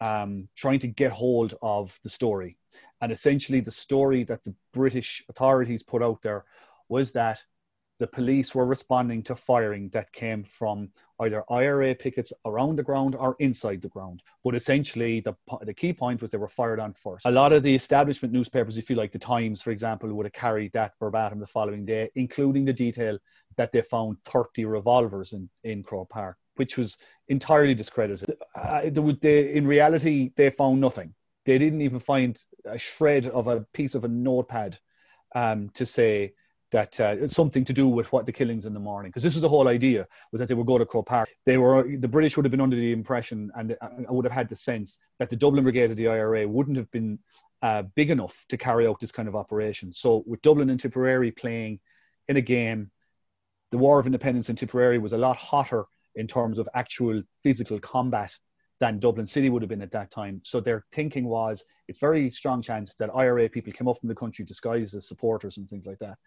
um, 0.00 0.48
trying 0.56 0.78
to 0.80 0.88
get 0.88 1.12
hold 1.12 1.54
of 1.62 1.98
the 2.02 2.10
story, 2.10 2.56
and 3.00 3.10
essentially 3.10 3.60
the 3.60 3.70
story 3.70 4.24
that 4.24 4.44
the 4.44 4.54
British 4.72 5.24
authorities 5.28 5.82
put 5.82 6.02
out 6.02 6.22
there 6.22 6.44
was 6.88 7.12
that 7.12 7.42
the 7.98 8.06
police 8.06 8.54
were 8.54 8.66
responding 8.66 9.22
to 9.24 9.34
firing 9.34 9.88
that 9.90 10.12
came 10.12 10.44
from 10.44 10.90
either 11.20 11.44
IRA 11.50 11.94
pickets 11.94 12.32
around 12.44 12.76
the 12.76 12.82
ground 12.82 13.14
or 13.14 13.36
inside 13.38 13.80
the 13.82 13.88
ground. 13.88 14.22
But 14.44 14.54
essentially, 14.54 15.20
the, 15.20 15.34
the 15.62 15.74
key 15.74 15.92
point 15.92 16.20
was 16.20 16.30
they 16.30 16.38
were 16.38 16.48
fired 16.48 16.80
on 16.80 16.92
first. 16.92 17.26
A 17.26 17.30
lot 17.30 17.52
of 17.52 17.62
the 17.62 17.74
establishment 17.74 18.32
newspapers, 18.32 18.78
if 18.78 18.90
you 18.90 18.96
like, 18.96 19.12
the 19.12 19.18
Times, 19.18 19.62
for 19.62 19.70
example, 19.70 20.12
would 20.12 20.26
have 20.26 20.32
carried 20.32 20.72
that 20.72 20.92
verbatim 21.00 21.40
the 21.40 21.46
following 21.46 21.84
day, 21.84 22.10
including 22.14 22.64
the 22.64 22.72
detail 22.72 23.18
that 23.56 23.72
they 23.72 23.82
found 23.82 24.18
30 24.24 24.64
revolvers 24.66 25.32
in, 25.32 25.48
in 25.64 25.82
Croke 25.82 26.10
Park, 26.10 26.36
which 26.56 26.76
was 26.76 26.98
entirely 27.28 27.74
discredited. 27.74 28.36
Uh, 28.54 28.82
they, 29.20 29.54
in 29.54 29.66
reality, 29.66 30.32
they 30.36 30.50
found 30.50 30.80
nothing. 30.80 31.14
They 31.44 31.58
didn't 31.58 31.82
even 31.82 32.00
find 32.00 32.38
a 32.64 32.76
shred 32.76 33.26
of 33.26 33.46
a 33.46 33.60
piece 33.72 33.94
of 33.94 34.04
a 34.04 34.08
notepad 34.08 34.78
um, 35.34 35.70
to 35.74 35.86
say, 35.86 36.34
that 36.72 36.98
uh, 36.98 37.28
something 37.28 37.64
to 37.64 37.72
do 37.72 37.86
with 37.86 38.10
what 38.12 38.26
the 38.26 38.32
killings 38.32 38.66
in 38.66 38.74
the 38.74 38.80
morning 38.80 39.10
because 39.10 39.22
this 39.22 39.34
was 39.34 39.42
the 39.42 39.48
whole 39.48 39.68
idea 39.68 40.06
was 40.32 40.40
that 40.40 40.48
they 40.48 40.54
would 40.54 40.66
go 40.66 40.78
to 40.78 40.86
Croke 40.86 41.06
Park. 41.06 41.28
They 41.44 41.58
were 41.58 41.96
the 41.96 42.08
British 42.08 42.36
would 42.36 42.44
have 42.44 42.50
been 42.50 42.60
under 42.60 42.76
the 42.76 42.92
impression 42.92 43.50
and 43.54 43.76
I 43.80 43.86
uh, 43.86 44.12
would 44.12 44.24
have 44.24 44.32
had 44.32 44.48
the 44.48 44.56
sense 44.56 44.98
that 45.18 45.30
the 45.30 45.36
Dublin 45.36 45.62
Brigade 45.62 45.90
of 45.90 45.96
the 45.96 46.08
IRA 46.08 46.46
wouldn't 46.46 46.76
have 46.76 46.90
been 46.90 47.18
uh, 47.62 47.82
big 47.94 48.10
enough 48.10 48.44
to 48.48 48.56
carry 48.56 48.86
out 48.86 49.00
this 49.00 49.12
kind 49.12 49.28
of 49.28 49.36
operation. 49.36 49.92
So 49.92 50.24
with 50.26 50.42
Dublin 50.42 50.70
and 50.70 50.80
Tipperary 50.80 51.30
playing 51.30 51.78
in 52.28 52.36
a 52.36 52.40
game 52.40 52.90
the 53.72 53.78
War 53.78 53.98
of 53.98 54.06
Independence 54.06 54.48
in 54.48 54.56
Tipperary 54.56 54.98
was 54.98 55.12
a 55.12 55.18
lot 55.18 55.36
hotter 55.36 55.84
in 56.14 56.26
terms 56.26 56.58
of 56.58 56.68
actual 56.74 57.22
physical 57.42 57.78
combat 57.78 58.32
than 58.78 58.98
Dublin 58.98 59.26
City 59.26 59.48
would 59.48 59.62
have 59.62 59.68
been 59.68 59.82
at 59.82 59.92
that 59.92 60.10
time. 60.10 60.40
So 60.44 60.60
their 60.60 60.84
thinking 60.92 61.26
was 61.26 61.64
it's 61.88 61.98
very 61.98 62.30
strong 62.30 62.62
chance 62.62 62.94
that 62.94 63.14
IRA 63.14 63.48
people 63.48 63.72
came 63.72 63.88
up 63.88 63.98
from 63.98 64.08
the 64.08 64.14
country 64.14 64.44
disguised 64.44 64.94
as 64.94 65.08
supporters 65.08 65.56
and 65.56 65.68
things 65.68 65.86
like 65.86 65.98
that 66.00 66.18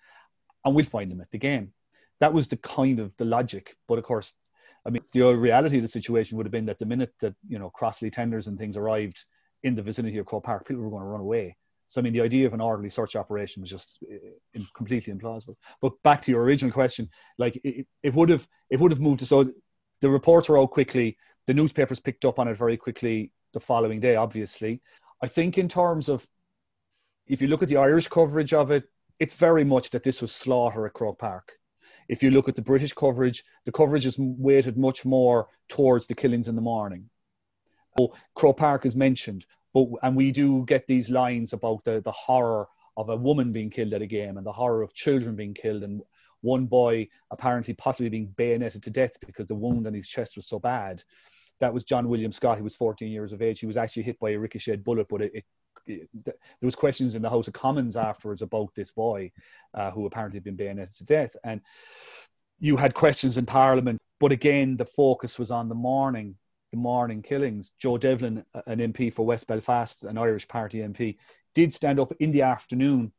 and 0.65 0.75
we'll 0.75 0.85
find 0.85 1.11
them 1.11 1.21
at 1.21 1.31
the 1.31 1.37
game. 1.37 1.73
That 2.19 2.33
was 2.33 2.47
the 2.47 2.57
kind 2.57 2.99
of 2.99 3.15
the 3.17 3.25
logic. 3.25 3.75
But 3.87 3.97
of 3.97 4.03
course, 4.03 4.33
I 4.85 4.89
mean, 4.89 5.03
the 5.11 5.35
reality 5.35 5.77
of 5.77 5.83
the 5.83 5.89
situation 5.89 6.37
would 6.37 6.45
have 6.45 6.51
been 6.51 6.65
that 6.65 6.79
the 6.79 6.85
minute 6.85 7.13
that 7.19 7.35
you 7.47 7.59
know 7.59 7.69
Crossley 7.69 8.11
tenders 8.11 8.47
and 8.47 8.57
things 8.57 8.77
arrived 8.77 9.23
in 9.63 9.75
the 9.75 9.81
vicinity 9.81 10.17
of 10.17 10.25
Croke 10.25 10.43
Park, 10.43 10.67
people 10.67 10.83
were 10.83 10.89
going 10.89 11.03
to 11.03 11.07
run 11.07 11.21
away. 11.21 11.57
So 11.87 11.99
I 11.99 12.03
mean, 12.03 12.13
the 12.13 12.21
idea 12.21 12.45
of 12.45 12.53
an 12.53 12.61
orderly 12.61 12.89
search 12.89 13.15
operation 13.15 13.61
was 13.61 13.69
just 13.69 13.99
uh, 14.11 14.59
completely 14.75 15.13
implausible. 15.13 15.55
But 15.81 15.93
back 16.03 16.21
to 16.23 16.31
your 16.31 16.43
original 16.43 16.71
question, 16.71 17.09
like 17.37 17.59
it, 17.63 17.87
it 18.03 18.13
would 18.13 18.29
have 18.29 18.47
it 18.69 18.79
would 18.79 18.91
have 18.91 19.01
moved. 19.01 19.25
So 19.25 19.51
the 20.01 20.09
reports 20.09 20.49
were 20.49 20.59
out 20.59 20.71
quickly. 20.71 21.17
The 21.47 21.53
newspapers 21.53 21.99
picked 21.99 22.25
up 22.25 22.37
on 22.37 22.47
it 22.47 22.57
very 22.57 22.77
quickly 22.77 23.31
the 23.53 23.59
following 23.59 23.99
day. 23.99 24.15
Obviously, 24.15 24.81
I 25.21 25.27
think 25.27 25.57
in 25.57 25.67
terms 25.67 26.09
of 26.09 26.25
if 27.27 27.41
you 27.41 27.47
look 27.47 27.63
at 27.63 27.69
the 27.69 27.77
Irish 27.77 28.07
coverage 28.07 28.53
of 28.53 28.71
it, 28.71 28.83
it's 29.19 29.33
very 29.33 29.63
much 29.63 29.89
that 29.91 30.03
this 30.03 30.21
was 30.21 30.31
slaughter 30.31 30.85
at 30.85 30.93
Croke 30.93 31.19
Park. 31.19 31.53
If 32.07 32.23
you 32.23 32.31
look 32.31 32.49
at 32.49 32.55
the 32.55 32.61
British 32.61 32.93
coverage, 32.93 33.43
the 33.65 33.71
coverage 33.71 34.05
is 34.05 34.17
weighted 34.17 34.77
much 34.77 35.05
more 35.05 35.47
towards 35.67 36.07
the 36.07 36.15
killings 36.15 36.47
in 36.47 36.55
the 36.55 36.61
morning. 36.61 37.09
So 37.97 38.13
Park 38.53 38.85
is 38.85 38.95
mentioned, 38.95 39.45
but 39.73 39.87
and 40.03 40.15
we 40.15 40.31
do 40.31 40.63
get 40.65 40.87
these 40.87 41.09
lines 41.09 41.53
about 41.53 41.83
the, 41.83 42.01
the 42.01 42.11
horror 42.11 42.67
of 42.97 43.09
a 43.09 43.15
woman 43.15 43.51
being 43.51 43.69
killed 43.69 43.93
at 43.93 44.01
a 44.01 44.07
game 44.07 44.37
and 44.37 44.45
the 44.45 44.51
horror 44.51 44.81
of 44.81 44.93
children 44.93 45.35
being 45.35 45.53
killed 45.53 45.83
and 45.83 46.01
one 46.41 46.65
boy 46.65 47.07
apparently 47.31 47.73
possibly 47.73 48.09
being 48.09 48.33
bayoneted 48.37 48.81
to 48.83 48.89
death 48.89 49.11
because 49.25 49.47
the 49.47 49.55
wound 49.55 49.85
on 49.85 49.93
his 49.93 50.07
chest 50.07 50.35
was 50.35 50.47
so 50.47 50.59
bad. 50.59 51.03
That 51.59 51.73
was 51.73 51.83
John 51.83 52.07
William 52.07 52.31
Scott. 52.31 52.57
He 52.57 52.63
was 52.63 52.75
14 52.75 53.11
years 53.11 53.33
of 53.33 53.41
age. 53.41 53.59
He 53.59 53.65
was 53.65 53.77
actually 53.77 54.03
hit 54.03 54.19
by 54.19 54.31
a 54.31 54.39
ricocheted 54.39 54.83
bullet, 54.83 55.07
but 55.09 55.21
it, 55.21 55.31
it 55.35 55.45
there 55.89 56.35
was 56.61 56.75
questions 56.75 57.15
in 57.15 57.21
the 57.21 57.29
House 57.29 57.47
of 57.47 57.53
Commons 57.53 57.97
afterwards 57.97 58.41
about 58.41 58.73
this 58.75 58.91
boy 58.91 59.31
uh, 59.73 59.91
who 59.91 60.05
apparently 60.05 60.37
had 60.37 60.43
been 60.43 60.55
bayoneted 60.55 60.95
to 60.95 61.05
death, 61.05 61.35
and 61.43 61.61
you 62.59 62.77
had 62.77 62.93
questions 62.93 63.37
in 63.37 63.45
Parliament. 63.45 63.99
But 64.19 64.31
again, 64.31 64.77
the 64.77 64.85
focus 64.85 65.39
was 65.39 65.49
on 65.49 65.69
the 65.69 65.75
morning, 65.75 66.35
the 66.71 66.77
morning 66.77 67.21
killings, 67.21 67.71
Joe 67.79 67.97
Devlin, 67.97 68.43
an 68.67 68.79
MP 68.79 69.13
for 69.13 69.25
West 69.25 69.47
Belfast, 69.47 70.03
an 70.03 70.17
Irish 70.17 70.47
Party 70.47 70.79
MP, 70.79 71.17
did 71.55 71.73
stand 71.73 71.99
up 71.99 72.13
in 72.19 72.31
the 72.31 72.43
afternoon 72.43 73.11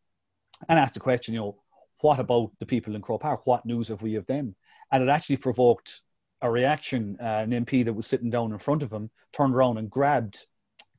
and 0.69 0.79
asked 0.79 0.95
the 0.95 1.01
question, 1.01 1.35
you 1.35 1.41
know, 1.41 1.63
what 2.01 2.19
about 2.19 2.51
the 2.59 2.67
people 2.67 2.95
in 2.95 3.03
Croke 3.03 3.23
Park? 3.23 3.47
What 3.47 3.67
news 3.67 3.89
have 3.89 4.03
we 4.03 4.15
of 4.15 4.27
them? 4.27 4.55
And 4.93 5.03
it 5.03 5.09
actually 5.09 5.37
provoked 5.37 6.01
a 6.43 6.51
reaction. 6.51 7.17
Uh, 7.21 7.45
an 7.45 7.51
MP 7.51 7.85
that 7.85 7.93
was 7.93 8.07
sitting 8.07 8.31
down 8.31 8.53
in 8.53 8.59
front 8.59 8.83
of 8.83 8.93
him 8.93 9.11
turned 9.33 9.55
around 9.55 9.79
and 9.79 9.91
grabbed 9.91 10.47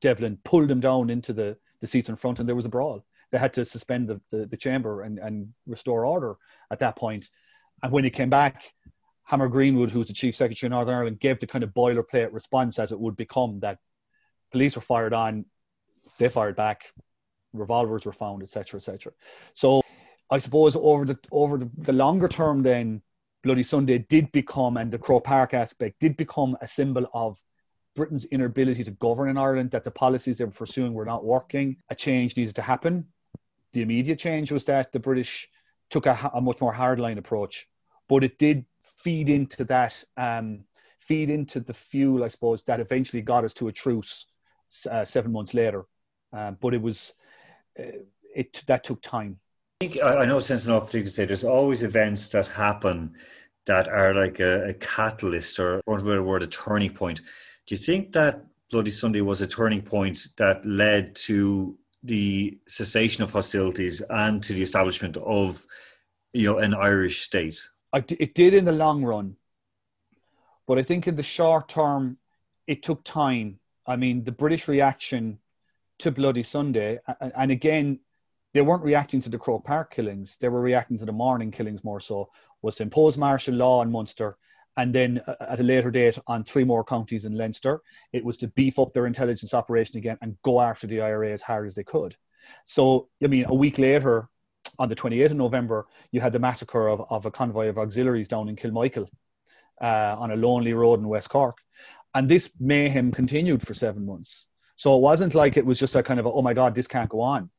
Devlin, 0.02 0.38
pulled 0.44 0.70
him 0.70 0.80
down 0.80 1.08
into 1.08 1.32
the, 1.32 1.56
the 1.80 1.86
seats 1.86 2.10
in 2.10 2.16
front, 2.16 2.38
and 2.38 2.48
there 2.48 2.56
was 2.56 2.66
a 2.66 2.68
brawl. 2.68 3.02
They 3.30 3.38
had 3.38 3.54
to 3.54 3.64
suspend 3.64 4.08
the, 4.08 4.20
the, 4.30 4.44
the 4.44 4.56
chamber 4.56 5.02
and, 5.02 5.18
and 5.18 5.48
restore 5.66 6.04
order 6.04 6.36
at 6.70 6.80
that 6.80 6.96
point. 6.96 7.30
And 7.82 7.90
when 7.90 8.04
he 8.04 8.10
came 8.10 8.28
back, 8.28 8.74
Hamar 9.24 9.48
Greenwood, 9.48 9.90
who 9.90 10.00
was 10.00 10.08
the 10.08 10.14
Chief 10.14 10.36
Secretary 10.36 10.68
of 10.68 10.72
Northern 10.72 10.94
Ireland, 10.94 11.20
gave 11.20 11.40
the 11.40 11.46
kind 11.46 11.64
of 11.64 11.70
boilerplate 11.70 12.32
response 12.32 12.78
as 12.78 12.92
it 12.92 13.00
would 13.00 13.16
become 13.16 13.60
that 13.60 13.78
police 14.50 14.76
were 14.76 14.82
fired 14.82 15.14
on, 15.14 15.46
they 16.18 16.28
fired 16.28 16.56
back, 16.56 16.92
revolvers 17.54 18.04
were 18.04 18.12
found, 18.12 18.42
etc., 18.42 18.78
etc. 18.78 19.12
So 19.54 19.80
I 20.30 20.38
suppose 20.38 20.76
over 20.76 21.04
the 21.04 21.18
over 21.30 21.58
the, 21.58 21.70
the 21.78 21.92
longer 21.92 22.28
term, 22.28 22.62
then 22.62 23.00
Bloody 23.42 23.62
Sunday 23.62 23.98
did 23.98 24.30
become, 24.32 24.76
and 24.76 24.90
the 24.90 24.98
Croke 24.98 25.24
Park 25.24 25.54
aspect 25.54 26.00
did 26.00 26.16
become 26.16 26.56
a 26.60 26.66
symbol 26.66 27.06
of 27.14 27.38
Britain's 27.94 28.24
inability 28.26 28.84
to 28.84 28.90
govern 28.92 29.28
in 29.28 29.36
Ireland, 29.36 29.70
that 29.72 29.84
the 29.84 29.90
policies 29.90 30.38
they 30.38 30.44
were 30.44 30.50
pursuing 30.50 30.94
were 30.94 31.04
not 31.04 31.24
working. 31.24 31.76
A 31.90 31.94
change 31.94 32.36
needed 32.36 32.54
to 32.56 32.62
happen. 32.62 33.06
The 33.72 33.82
immediate 33.82 34.18
change 34.18 34.52
was 34.52 34.64
that 34.64 34.92
the 34.92 34.98
British 34.98 35.48
took 35.90 36.06
a, 36.06 36.30
a 36.34 36.40
much 36.40 36.60
more 36.60 36.72
hardline 36.72 37.18
approach, 37.18 37.68
but 38.08 38.24
it 38.24 38.38
did 38.38 38.64
feed 38.82 39.28
into 39.28 39.64
that, 39.64 40.02
um, 40.16 40.64
feed 41.00 41.28
into 41.30 41.60
the 41.60 41.74
fuel, 41.74 42.24
I 42.24 42.28
suppose, 42.28 42.62
that 42.64 42.80
eventually 42.80 43.22
got 43.22 43.44
us 43.44 43.54
to 43.54 43.68
a 43.68 43.72
truce 43.72 44.26
uh, 44.90 45.04
seven 45.04 45.32
months 45.32 45.54
later. 45.54 45.84
Um, 46.32 46.56
but 46.60 46.72
it 46.72 46.80
was, 46.80 47.14
uh, 47.78 47.98
it 48.34 48.62
that 48.66 48.84
took 48.84 49.02
time. 49.02 49.38
I 49.82 49.88
think 49.88 50.02
I 50.02 50.24
know 50.24 50.40
sense 50.40 50.64
enough 50.64 50.90
to 50.92 51.04
say 51.06 51.24
there's 51.24 51.44
always 51.44 51.82
events 51.82 52.28
that 52.30 52.46
happen 52.48 53.14
that 53.66 53.88
are 53.88 54.14
like 54.14 54.40
a, 54.40 54.68
a 54.68 54.74
catalyst 54.74 55.58
or, 55.58 55.82
for 55.84 55.98
a 55.98 56.02
better 56.02 56.22
word, 56.22 56.42
a 56.42 56.46
turning 56.46 56.94
point. 56.94 57.20
Do 57.72 57.76
you 57.76 57.82
think 57.82 58.12
that 58.12 58.44
Bloody 58.70 58.90
Sunday 58.90 59.22
was 59.22 59.40
a 59.40 59.46
turning 59.46 59.80
point 59.80 60.18
that 60.36 60.62
led 60.66 61.16
to 61.24 61.78
the 62.02 62.58
cessation 62.66 63.24
of 63.24 63.32
hostilities 63.32 64.02
and 64.10 64.42
to 64.42 64.52
the 64.52 64.60
establishment 64.60 65.16
of, 65.16 65.64
you 66.34 66.52
know, 66.52 66.58
an 66.58 66.74
Irish 66.74 67.22
state? 67.22 67.58
it 67.94 68.34
did 68.34 68.52
in 68.52 68.66
the 68.66 68.72
long 68.72 69.02
run, 69.02 69.36
but 70.66 70.78
I 70.78 70.82
think 70.82 71.08
in 71.08 71.16
the 71.16 71.22
short 71.22 71.70
term, 71.70 72.18
it 72.66 72.82
took 72.82 73.04
time. 73.04 73.58
I 73.86 73.96
mean, 73.96 74.22
the 74.22 74.32
British 74.32 74.68
reaction 74.68 75.38
to 76.00 76.10
Bloody 76.10 76.42
Sunday, 76.42 76.98
and 77.34 77.50
again, 77.50 78.00
they 78.52 78.60
weren't 78.60 78.84
reacting 78.84 79.22
to 79.22 79.30
the 79.30 79.38
Croke 79.38 79.64
Park 79.64 79.94
killings; 79.94 80.36
they 80.40 80.50
were 80.50 80.60
reacting 80.60 80.98
to 80.98 81.06
the 81.06 81.12
morning 81.12 81.50
killings 81.50 81.82
more 81.82 82.00
so. 82.00 82.32
Was 82.60 82.76
to 82.76 82.82
impose 82.82 83.16
martial 83.16 83.54
law 83.54 83.80
in 83.80 83.90
Munster, 83.90 84.36
and 84.76 84.94
then 84.94 85.20
at 85.40 85.60
a 85.60 85.62
later 85.62 85.90
date 85.90 86.18
on 86.26 86.44
three 86.44 86.64
more 86.64 86.84
counties 86.84 87.24
in 87.24 87.36
Leinster, 87.36 87.80
it 88.12 88.24
was 88.24 88.36
to 88.38 88.48
beef 88.48 88.78
up 88.78 88.92
their 88.92 89.06
intelligence 89.06 89.52
operation 89.54 89.98
again 89.98 90.16
and 90.22 90.36
go 90.42 90.60
after 90.60 90.86
the 90.86 91.00
IRA 91.00 91.32
as 91.32 91.42
hard 91.42 91.66
as 91.66 91.74
they 91.74 91.84
could. 91.84 92.16
So, 92.64 93.08
I 93.22 93.26
mean, 93.26 93.44
a 93.48 93.54
week 93.54 93.78
later, 93.78 94.28
on 94.78 94.88
the 94.88 94.96
28th 94.96 95.32
of 95.32 95.36
November, 95.36 95.86
you 96.10 96.20
had 96.20 96.32
the 96.32 96.38
massacre 96.38 96.88
of, 96.88 97.04
of 97.10 97.26
a 97.26 97.30
convoy 97.30 97.68
of 97.68 97.78
auxiliaries 97.78 98.28
down 98.28 98.48
in 98.48 98.56
Kilmichael 98.56 99.08
uh, 99.82 100.16
on 100.18 100.30
a 100.30 100.36
lonely 100.36 100.72
road 100.72 101.00
in 101.00 101.08
West 101.08 101.28
Cork. 101.28 101.58
And 102.14 102.28
this 102.28 102.50
mayhem 102.58 103.12
continued 103.12 103.66
for 103.66 103.74
seven 103.74 104.06
months. 104.06 104.46
So 104.76 104.96
it 104.96 105.00
wasn't 105.00 105.34
like 105.34 105.56
it 105.56 105.66
was 105.66 105.78
just 105.78 105.96
a 105.96 106.02
kind 106.02 106.18
of, 106.18 106.26
a, 106.26 106.30
oh 106.30 106.42
my 106.42 106.54
God, 106.54 106.74
this 106.74 106.86
can't 106.86 107.10
go 107.10 107.20
on. 107.20 107.50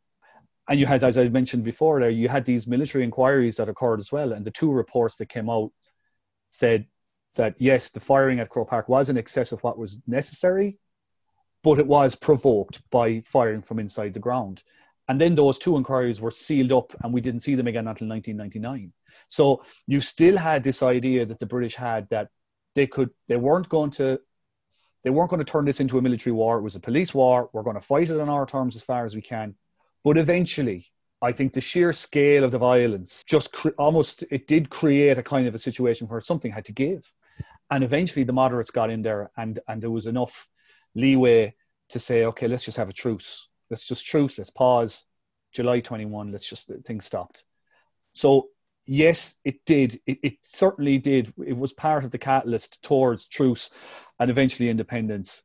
And 0.68 0.80
you 0.80 0.86
had, 0.86 1.04
as 1.04 1.18
I 1.18 1.28
mentioned 1.30 1.64
before, 1.64 2.00
there 2.00 2.10
you 2.10 2.30
had 2.30 2.46
these 2.46 2.68
military 2.68 3.04
inquiries 3.04 3.58
that 3.58 3.70
occurred 3.70 4.00
as 4.00 4.12
well. 4.12 4.32
And 4.32 4.46
the 4.46 4.52
two 4.52 4.72
reports 4.72 5.18
that 5.18 5.30
came 5.30 5.50
out 5.50 5.72
said 6.50 6.88
that 7.36 7.56
yes, 7.60 7.90
the 7.90 8.00
firing 8.00 8.40
at 8.40 8.50
Croke 8.50 8.70
Park 8.70 8.90
was 8.90 9.10
in 9.10 9.18
excess 9.18 9.52
of 9.52 9.62
what 9.64 9.78
was 9.78 9.98
necessary, 10.08 10.78
but 11.64 11.80
it 11.80 11.88
was 11.88 12.16
provoked 12.16 12.82
by 12.90 13.22
firing 13.26 13.62
from 13.62 13.80
inside 13.80 14.14
the 14.14 14.20
ground. 14.20 14.64
And 15.08 15.20
then 15.20 15.36
those 15.36 15.60
two 15.60 15.76
inquiries 15.76 16.22
were 16.22 16.32
sealed 16.32 16.72
up 16.72 16.94
and 17.04 17.14
we 17.14 17.22
didn't 17.22 17.42
see 17.42 17.56
them 17.56 17.68
again 17.68 17.88
until 17.88 18.08
1999. 18.08 18.94
So 19.28 19.64
you 19.86 20.00
still 20.02 20.38
had 20.38 20.64
this 20.64 20.82
idea 20.82 21.26
that 21.26 21.40
the 21.40 21.46
British 21.46 21.76
had 21.76 22.08
that 22.10 22.30
they 22.76 22.88
could, 22.88 23.10
they 23.28 23.36
weren't 23.36 23.70
going 23.70 23.92
to, 23.92 24.20
they 25.04 25.10
weren't 25.10 25.30
going 25.30 25.44
to 25.44 25.52
turn 25.52 25.66
this 25.66 25.82
into 25.82 25.98
a 25.98 26.02
military 26.02 26.34
war. 26.34 26.58
It 26.58 26.64
was 26.64 26.76
a 26.76 26.80
police 26.80 27.14
war. 27.14 27.50
We're 27.52 27.64
going 27.64 27.76
to 27.76 27.82
fight 27.82 28.10
it 28.10 28.20
on 28.20 28.30
our 28.30 28.46
terms 28.46 28.76
as 28.76 28.82
far 28.82 29.06
as 29.06 29.14
we 29.14 29.22
can. 29.22 29.56
But 30.04 30.18
eventually, 30.18 30.88
I 31.22 31.32
think 31.32 31.54
the 31.54 31.62
sheer 31.62 31.94
scale 31.94 32.44
of 32.44 32.52
the 32.52 32.58
violence 32.58 33.24
just 33.26 33.52
cre- 33.52 33.70
almost, 33.78 34.24
it 34.30 34.48
did 34.48 34.70
create 34.70 35.18
a 35.18 35.24
kind 35.24 35.48
of 35.48 35.56
a 35.56 35.60
situation 35.60 36.08
where 36.08 36.22
something 36.22 36.52
had 36.52 36.66
to 36.66 36.74
give. 36.74 37.12
And 37.70 37.84
eventually 37.84 38.24
the 38.24 38.34
moderates 38.34 38.72
got 38.72 38.90
in 38.90 39.02
there 39.02 39.32
and, 39.38 39.60
and 39.68 39.82
there 39.82 39.92
was 39.92 40.08
enough 40.08 40.48
leeway 40.96 41.56
to 41.90 42.00
say, 42.00 42.26
okay, 42.26 42.48
let's 42.48 42.66
just 42.66 42.78
have 42.78 42.90
a 42.90 42.94
truce 42.94 43.48
let's 43.74 43.86
just 43.86 44.06
truce, 44.06 44.38
let's 44.38 44.52
pause. 44.52 45.04
July 45.52 45.80
21, 45.80 46.32
let's 46.32 46.48
just, 46.48 46.72
things 46.86 47.06
stopped. 47.06 47.44
So, 48.14 48.50
yes, 48.86 49.34
it 49.44 49.66
did. 49.66 50.00
It, 50.06 50.20
it 50.22 50.34
certainly 50.44 51.00
did. 51.00 51.34
It 51.44 51.58
was 51.58 51.74
part 51.74 52.06
of 52.06 52.12
the 52.12 52.20
catalyst 52.20 52.84
towards 52.84 53.28
truce 53.28 53.72
and 54.20 54.30
eventually 54.30 54.70
independence. 54.70 55.42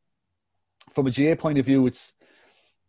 From 0.94 1.06
a 1.06 1.10
GA 1.10 1.36
point 1.36 1.58
of 1.58 1.64
view, 1.64 1.86
it's 1.86 2.12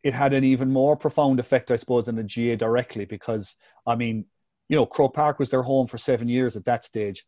it 0.03 0.13
had 0.13 0.33
an 0.33 0.43
even 0.45 0.71
more 0.71 0.95
profound 0.95 1.39
effect, 1.39 1.71
I 1.71 1.77
suppose, 1.77 2.05
than 2.05 2.15
the 2.15 2.23
GA 2.23 2.55
directly, 2.57 3.05
because 3.05 3.55
I 3.85 3.95
mean, 3.95 4.25
you 4.69 4.75
know, 4.77 4.85
Croke 4.85 5.13
Park 5.13 5.39
was 5.39 5.49
their 5.49 5.63
home 5.63 5.87
for 5.87 5.97
seven 5.97 6.27
years 6.29 6.55
at 6.55 6.65
that 6.65 6.85
stage. 6.85 7.25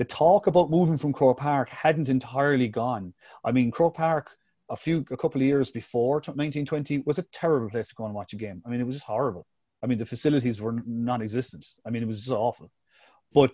The 0.00 0.06
talk 0.06 0.46
about 0.46 0.70
moving 0.70 0.96
from 0.96 1.12
Croke 1.12 1.36
Park 1.36 1.68
hadn't 1.68 2.08
entirely 2.08 2.68
gone. 2.68 3.12
I 3.44 3.52
mean, 3.52 3.70
Croke 3.70 3.96
Park 3.96 4.30
a 4.70 4.74
few 4.74 5.04
a 5.10 5.16
couple 5.18 5.42
of 5.42 5.46
years 5.46 5.70
before 5.70 6.14
1920 6.14 7.00
was 7.04 7.18
a 7.18 7.22
terrible 7.24 7.68
place 7.68 7.90
to 7.90 7.94
go 7.94 8.06
and 8.06 8.14
watch 8.14 8.32
a 8.32 8.36
game. 8.36 8.62
I 8.64 8.70
mean, 8.70 8.80
it 8.80 8.86
was 8.86 8.96
just 8.96 9.04
horrible. 9.04 9.46
I 9.82 9.86
mean, 9.86 9.98
the 9.98 10.06
facilities 10.06 10.58
were 10.58 10.72
non-existent. 10.86 11.66
I 11.84 11.90
mean, 11.90 12.02
it 12.02 12.08
was 12.08 12.20
just 12.20 12.30
awful. 12.30 12.70
But 13.34 13.50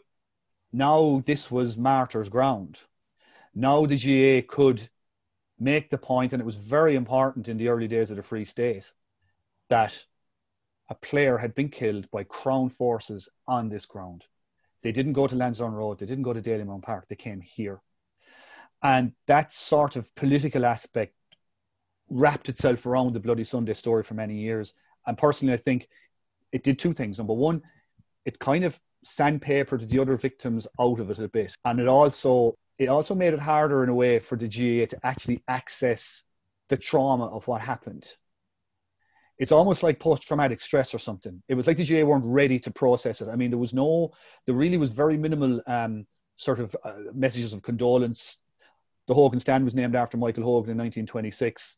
now 0.73 1.21
this 1.27 1.51
was 1.51 1.77
martyrs' 1.77 2.29
ground. 2.29 2.79
Now 3.53 3.85
the 3.85 3.97
GA 3.97 4.43
could 4.43 4.89
make 5.59 5.91
the 5.91 5.99
point, 5.99 6.33
and 6.33 6.41
it 6.41 6.47
was 6.47 6.55
very 6.55 6.95
important 6.95 7.49
in 7.49 7.57
the 7.57 7.71
early 7.71 7.89
days 7.89 8.13
of 8.13 8.19
the 8.19 8.23
Free 8.23 8.45
State, 8.45 8.89
that 9.69 10.01
a 10.89 10.95
player 10.95 11.39
had 11.39 11.57
been 11.57 11.71
killed 11.71 12.09
by 12.13 12.23
Crown 12.23 12.69
forces 12.69 13.29
on 13.49 13.69
this 13.69 13.85
ground. 13.85 14.27
They 14.83 14.93
didn't 14.93 15.15
go 15.15 15.27
to 15.27 15.37
Lansdowne 15.37 15.73
Road. 15.73 15.99
They 15.99 16.07
didn't 16.07 16.25
go 16.25 16.33
to 16.33 16.43
Dalymount 16.43 16.83
Park. 16.83 17.07
They 17.09 17.17
came 17.17 17.41
here. 17.41 17.81
And 18.83 19.13
that 19.27 19.53
sort 19.53 19.97
of 19.97 20.15
political 20.15 20.65
aspect 20.65 21.15
wrapped 22.09 22.49
itself 22.49 22.87
around 22.87 23.13
the 23.13 23.21
Bloody 23.21 23.45
Sunday 23.45 23.75
story 23.75 24.03
for 24.03 24.15
many 24.15 24.37
years. 24.37 24.75
And 25.07 25.17
personally, 25.19 25.55
I 25.55 25.59
think 25.59 25.89
it 26.53 26.63
did 26.63 26.79
two 26.79 26.93
things. 26.93 27.19
Number 27.19 27.35
one, 27.35 27.63
it 28.25 28.39
kind 28.39 28.65
of 28.65 28.79
sandpapered 29.05 29.89
the 29.89 29.99
other 29.99 30.17
victims 30.17 30.67
out 30.81 30.99
of 30.99 31.11
it 31.11 31.19
a 31.19 31.29
bit, 31.29 31.55
and 31.65 31.81
it 31.81 31.89
also 31.89 32.57
it 32.79 32.89
also 32.89 33.15
made 33.15 33.33
it 33.33 33.39
harder 33.39 33.83
in 33.83 33.89
a 33.89 33.95
way 33.95 34.19
for 34.19 34.37
the 34.37 34.49
GA 34.49 34.87
to 34.87 34.99
actually 35.03 35.43
access 35.49 36.23
the 36.69 36.77
trauma 36.77 37.27
of 37.27 37.47
what 37.49 37.61
happened. 37.61 38.13
It's 39.39 39.53
almost 39.53 39.83
like 39.83 40.01
post-traumatic 40.01 40.61
stress 40.61 40.95
or 40.95 40.99
something. 40.99 41.43
It 41.49 41.55
was 41.55 41.67
like 41.67 41.77
the 41.77 41.85
GA 41.85 42.05
weren't 42.05 42.25
ready 42.25 42.59
to 42.61 42.71
process 42.71 43.21
it. 43.21 43.29
I 43.29 43.37
mean, 43.37 43.51
there 43.51 43.59
was 43.59 43.75
no, 43.75 44.13
there 44.47 44.55
really 44.55 44.79
was 44.79 44.91
very 44.91 45.19
minimal 45.19 45.61
um, 45.67 46.07
sort 46.37 46.59
of 46.59 46.75
uh, 46.85 46.95
messages 47.13 47.53
of 47.53 47.63
condolence 47.63 48.39
the 49.07 49.15
Hogan 49.15 49.41
stand 49.41 49.65
was 49.65 49.75
named 49.75 49.95
after 49.95 50.17
Michael 50.17 50.43
Hogan 50.43 50.73
in 50.73 50.79
1926. 50.79 51.77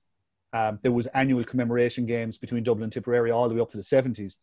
Um, 0.55 0.79
there 0.83 0.93
was 0.93 1.07
annual 1.09 1.45
commemoration 1.45 2.07
games 2.07 2.39
between 2.39 2.63
Dublin 2.63 2.85
and 2.85 2.93
Tipperary 2.93 3.31
all 3.31 3.49
the 3.49 3.55
way 3.55 3.61
up 3.61 3.71
to 3.71 3.77
the 3.77 3.83
70s. 3.83 4.37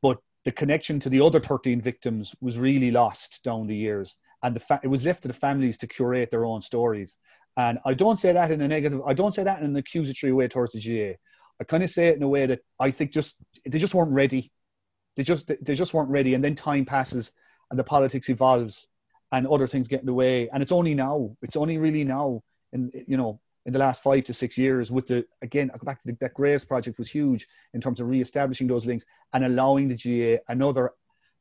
But 0.00 0.18
the 0.44 0.52
connection 0.52 1.00
to 1.00 1.08
the 1.10 1.20
other 1.20 1.40
13 1.40 1.80
victims 1.80 2.34
was 2.40 2.58
really 2.58 2.90
lost 2.90 3.42
down 3.44 3.66
the 3.66 3.76
years. 3.76 4.16
And 4.42 4.56
the 4.56 4.60
fa- 4.60 4.80
it 4.82 4.88
was 4.88 5.04
left 5.04 5.22
to 5.22 5.28
the 5.28 5.34
families 5.34 5.78
to 5.78 5.86
curate 5.86 6.30
their 6.30 6.46
own 6.46 6.62
stories. 6.62 7.16
And 7.56 7.78
I 7.84 7.94
don't 7.94 8.18
say 8.18 8.32
that 8.32 8.50
in 8.50 8.60
a 8.62 8.68
negative, 8.68 9.02
I 9.06 9.12
don't 9.12 9.34
say 9.34 9.44
that 9.44 9.60
in 9.60 9.66
an 9.66 9.76
accusatory 9.76 10.32
way 10.32 10.48
towards 10.48 10.72
the 10.72 10.80
GA. 10.80 11.18
I 11.60 11.64
kind 11.64 11.82
of 11.82 11.90
say 11.90 12.08
it 12.08 12.16
in 12.16 12.22
a 12.22 12.28
way 12.28 12.46
that 12.46 12.60
I 12.80 12.90
think 12.90 13.12
just, 13.12 13.34
they 13.66 13.78
just 13.78 13.94
weren't 13.94 14.12
ready. 14.12 14.50
They 15.16 15.22
just, 15.22 15.46
they 15.46 15.74
just 15.74 15.94
weren't 15.94 16.10
ready. 16.10 16.34
And 16.34 16.42
then 16.42 16.54
time 16.54 16.84
passes 16.84 17.32
and 17.70 17.78
the 17.78 17.84
politics 17.84 18.28
evolves 18.28 18.88
and 19.32 19.46
other 19.46 19.66
things 19.66 19.88
get 19.88 20.00
in 20.00 20.06
the 20.06 20.14
way. 20.14 20.48
And 20.52 20.62
it's 20.62 20.72
only 20.72 20.94
now, 20.94 21.36
it's 21.42 21.56
only 21.56 21.78
really 21.78 22.04
now, 22.04 22.42
in 22.72 22.90
you 23.06 23.16
know, 23.16 23.40
in 23.66 23.72
the 23.72 23.78
last 23.78 24.02
five 24.02 24.24
to 24.24 24.34
six 24.34 24.58
years, 24.58 24.90
with 24.90 25.06
the 25.06 25.24
again, 25.42 25.70
I 25.72 25.78
go 25.78 25.84
back 25.84 26.02
to 26.02 26.08
the, 26.08 26.16
that 26.20 26.34
Graves 26.34 26.64
project 26.64 26.98
was 26.98 27.10
huge 27.10 27.46
in 27.72 27.80
terms 27.80 28.00
of 28.00 28.08
re-establishing 28.08 28.66
those 28.66 28.84
links 28.84 29.04
and 29.32 29.44
allowing 29.44 29.88
the 29.88 29.94
GA 29.94 30.38
another 30.48 30.92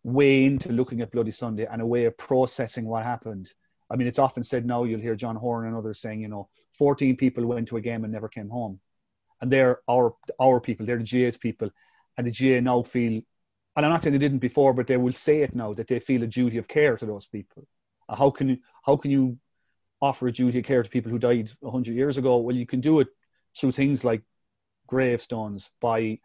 way 0.04 0.46
into 0.46 0.72
looking 0.72 1.02
at 1.02 1.12
Bloody 1.12 1.32
Sunday 1.32 1.66
and 1.70 1.82
a 1.82 1.86
way 1.86 2.06
of 2.06 2.18
processing 2.18 2.86
what 2.86 3.04
happened. 3.04 3.52
I 3.90 3.96
mean, 3.96 4.08
it's 4.08 4.20
often 4.20 4.44
said 4.44 4.66
now, 4.66 4.86
you'll 4.86 5.02
hear 5.02 5.16
John 5.16 5.36
Horan 5.36 5.68
and 5.68 5.78
others 5.78 6.00
saying, 6.00 6.22
you 6.22 6.28
know, 6.28 6.50
14 6.78 7.16
people 7.16 7.46
went 7.46 7.68
to 7.68 7.78
a 7.78 7.82
game 7.82 8.04
and 8.04 8.14
never 8.14 8.28
came 8.28 8.50
home. 8.50 8.80
And 9.44 9.52
they're 9.52 9.82
our, 9.90 10.16
our 10.40 10.62
people, 10.62 10.86
they're 10.86 10.98
the 10.98 11.04
GA's 11.04 11.36
people. 11.36 11.70
And 12.18 12.26
the 12.26 12.32
GA 12.32 12.62
now 12.62 12.82
feel, 12.82 13.22
and 13.76 13.86
I'm 13.86 13.92
not 13.92 14.02
saying 14.02 14.14
they 14.14 14.20
didn't 14.20 14.38
before, 14.38 14.74
but 14.74 14.88
they 14.88 14.96
will 14.96 15.12
say 15.12 15.42
it 15.42 15.54
now 15.54 15.74
that 15.74 15.90
they 15.90 16.00
feel 16.00 16.24
a 16.24 16.28
duty 16.28 16.58
of 16.60 16.70
care 16.70 16.96
to 16.96 17.06
those 17.06 17.28
people. 17.28 17.68
How 18.10 18.30
can 18.30 18.48
you, 18.48 18.58
how 18.86 18.96
can 18.96 19.12
you 19.12 19.38
offer 20.02 20.30
a 20.30 20.32
duty 20.32 20.60
of 20.60 20.66
care 20.66 20.82
to 20.82 20.90
people 20.90 21.12
who 21.12 21.20
died 21.20 21.52
100 21.60 21.94
years 21.94 22.18
ago? 22.18 22.38
Well, 22.38 22.56
you 22.56 22.66
can 22.66 22.80
do 22.80 23.02
it 23.02 23.10
through 23.54 23.74
things 23.74 24.06
like 24.06 24.22
gravestones, 24.88 25.72
by 25.82 26.20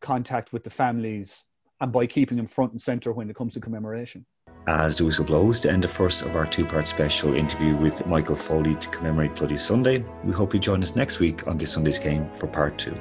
contact 0.00 0.52
with 0.52 0.64
the 0.64 0.70
families, 0.70 1.44
and 1.80 1.92
by 1.92 2.08
keeping 2.08 2.38
them 2.38 2.48
front 2.48 2.72
and 2.72 2.82
center 2.82 3.12
when 3.12 3.30
it 3.30 3.36
comes 3.36 3.54
to 3.54 3.60
commemoration. 3.60 4.26
As 4.68 4.96
the 4.96 5.06
whistle 5.06 5.24
blows 5.24 5.60
to 5.60 5.72
end 5.72 5.82
the 5.82 5.88
first 5.88 6.26
of 6.26 6.36
our 6.36 6.44
two 6.44 6.62
part 6.62 6.86
special 6.86 7.32
interview 7.32 7.74
with 7.74 8.06
Michael 8.06 8.36
Foley 8.36 8.74
to 8.74 8.88
commemorate 8.90 9.34
Bloody 9.34 9.56
Sunday, 9.56 10.04
we 10.24 10.34
hope 10.34 10.52
you 10.52 10.60
join 10.60 10.82
us 10.82 10.94
next 10.94 11.20
week 11.20 11.48
on 11.48 11.56
this 11.56 11.72
Sunday's 11.72 11.98
game 11.98 12.28
for 12.36 12.48
part 12.48 12.76
two. 12.76 12.94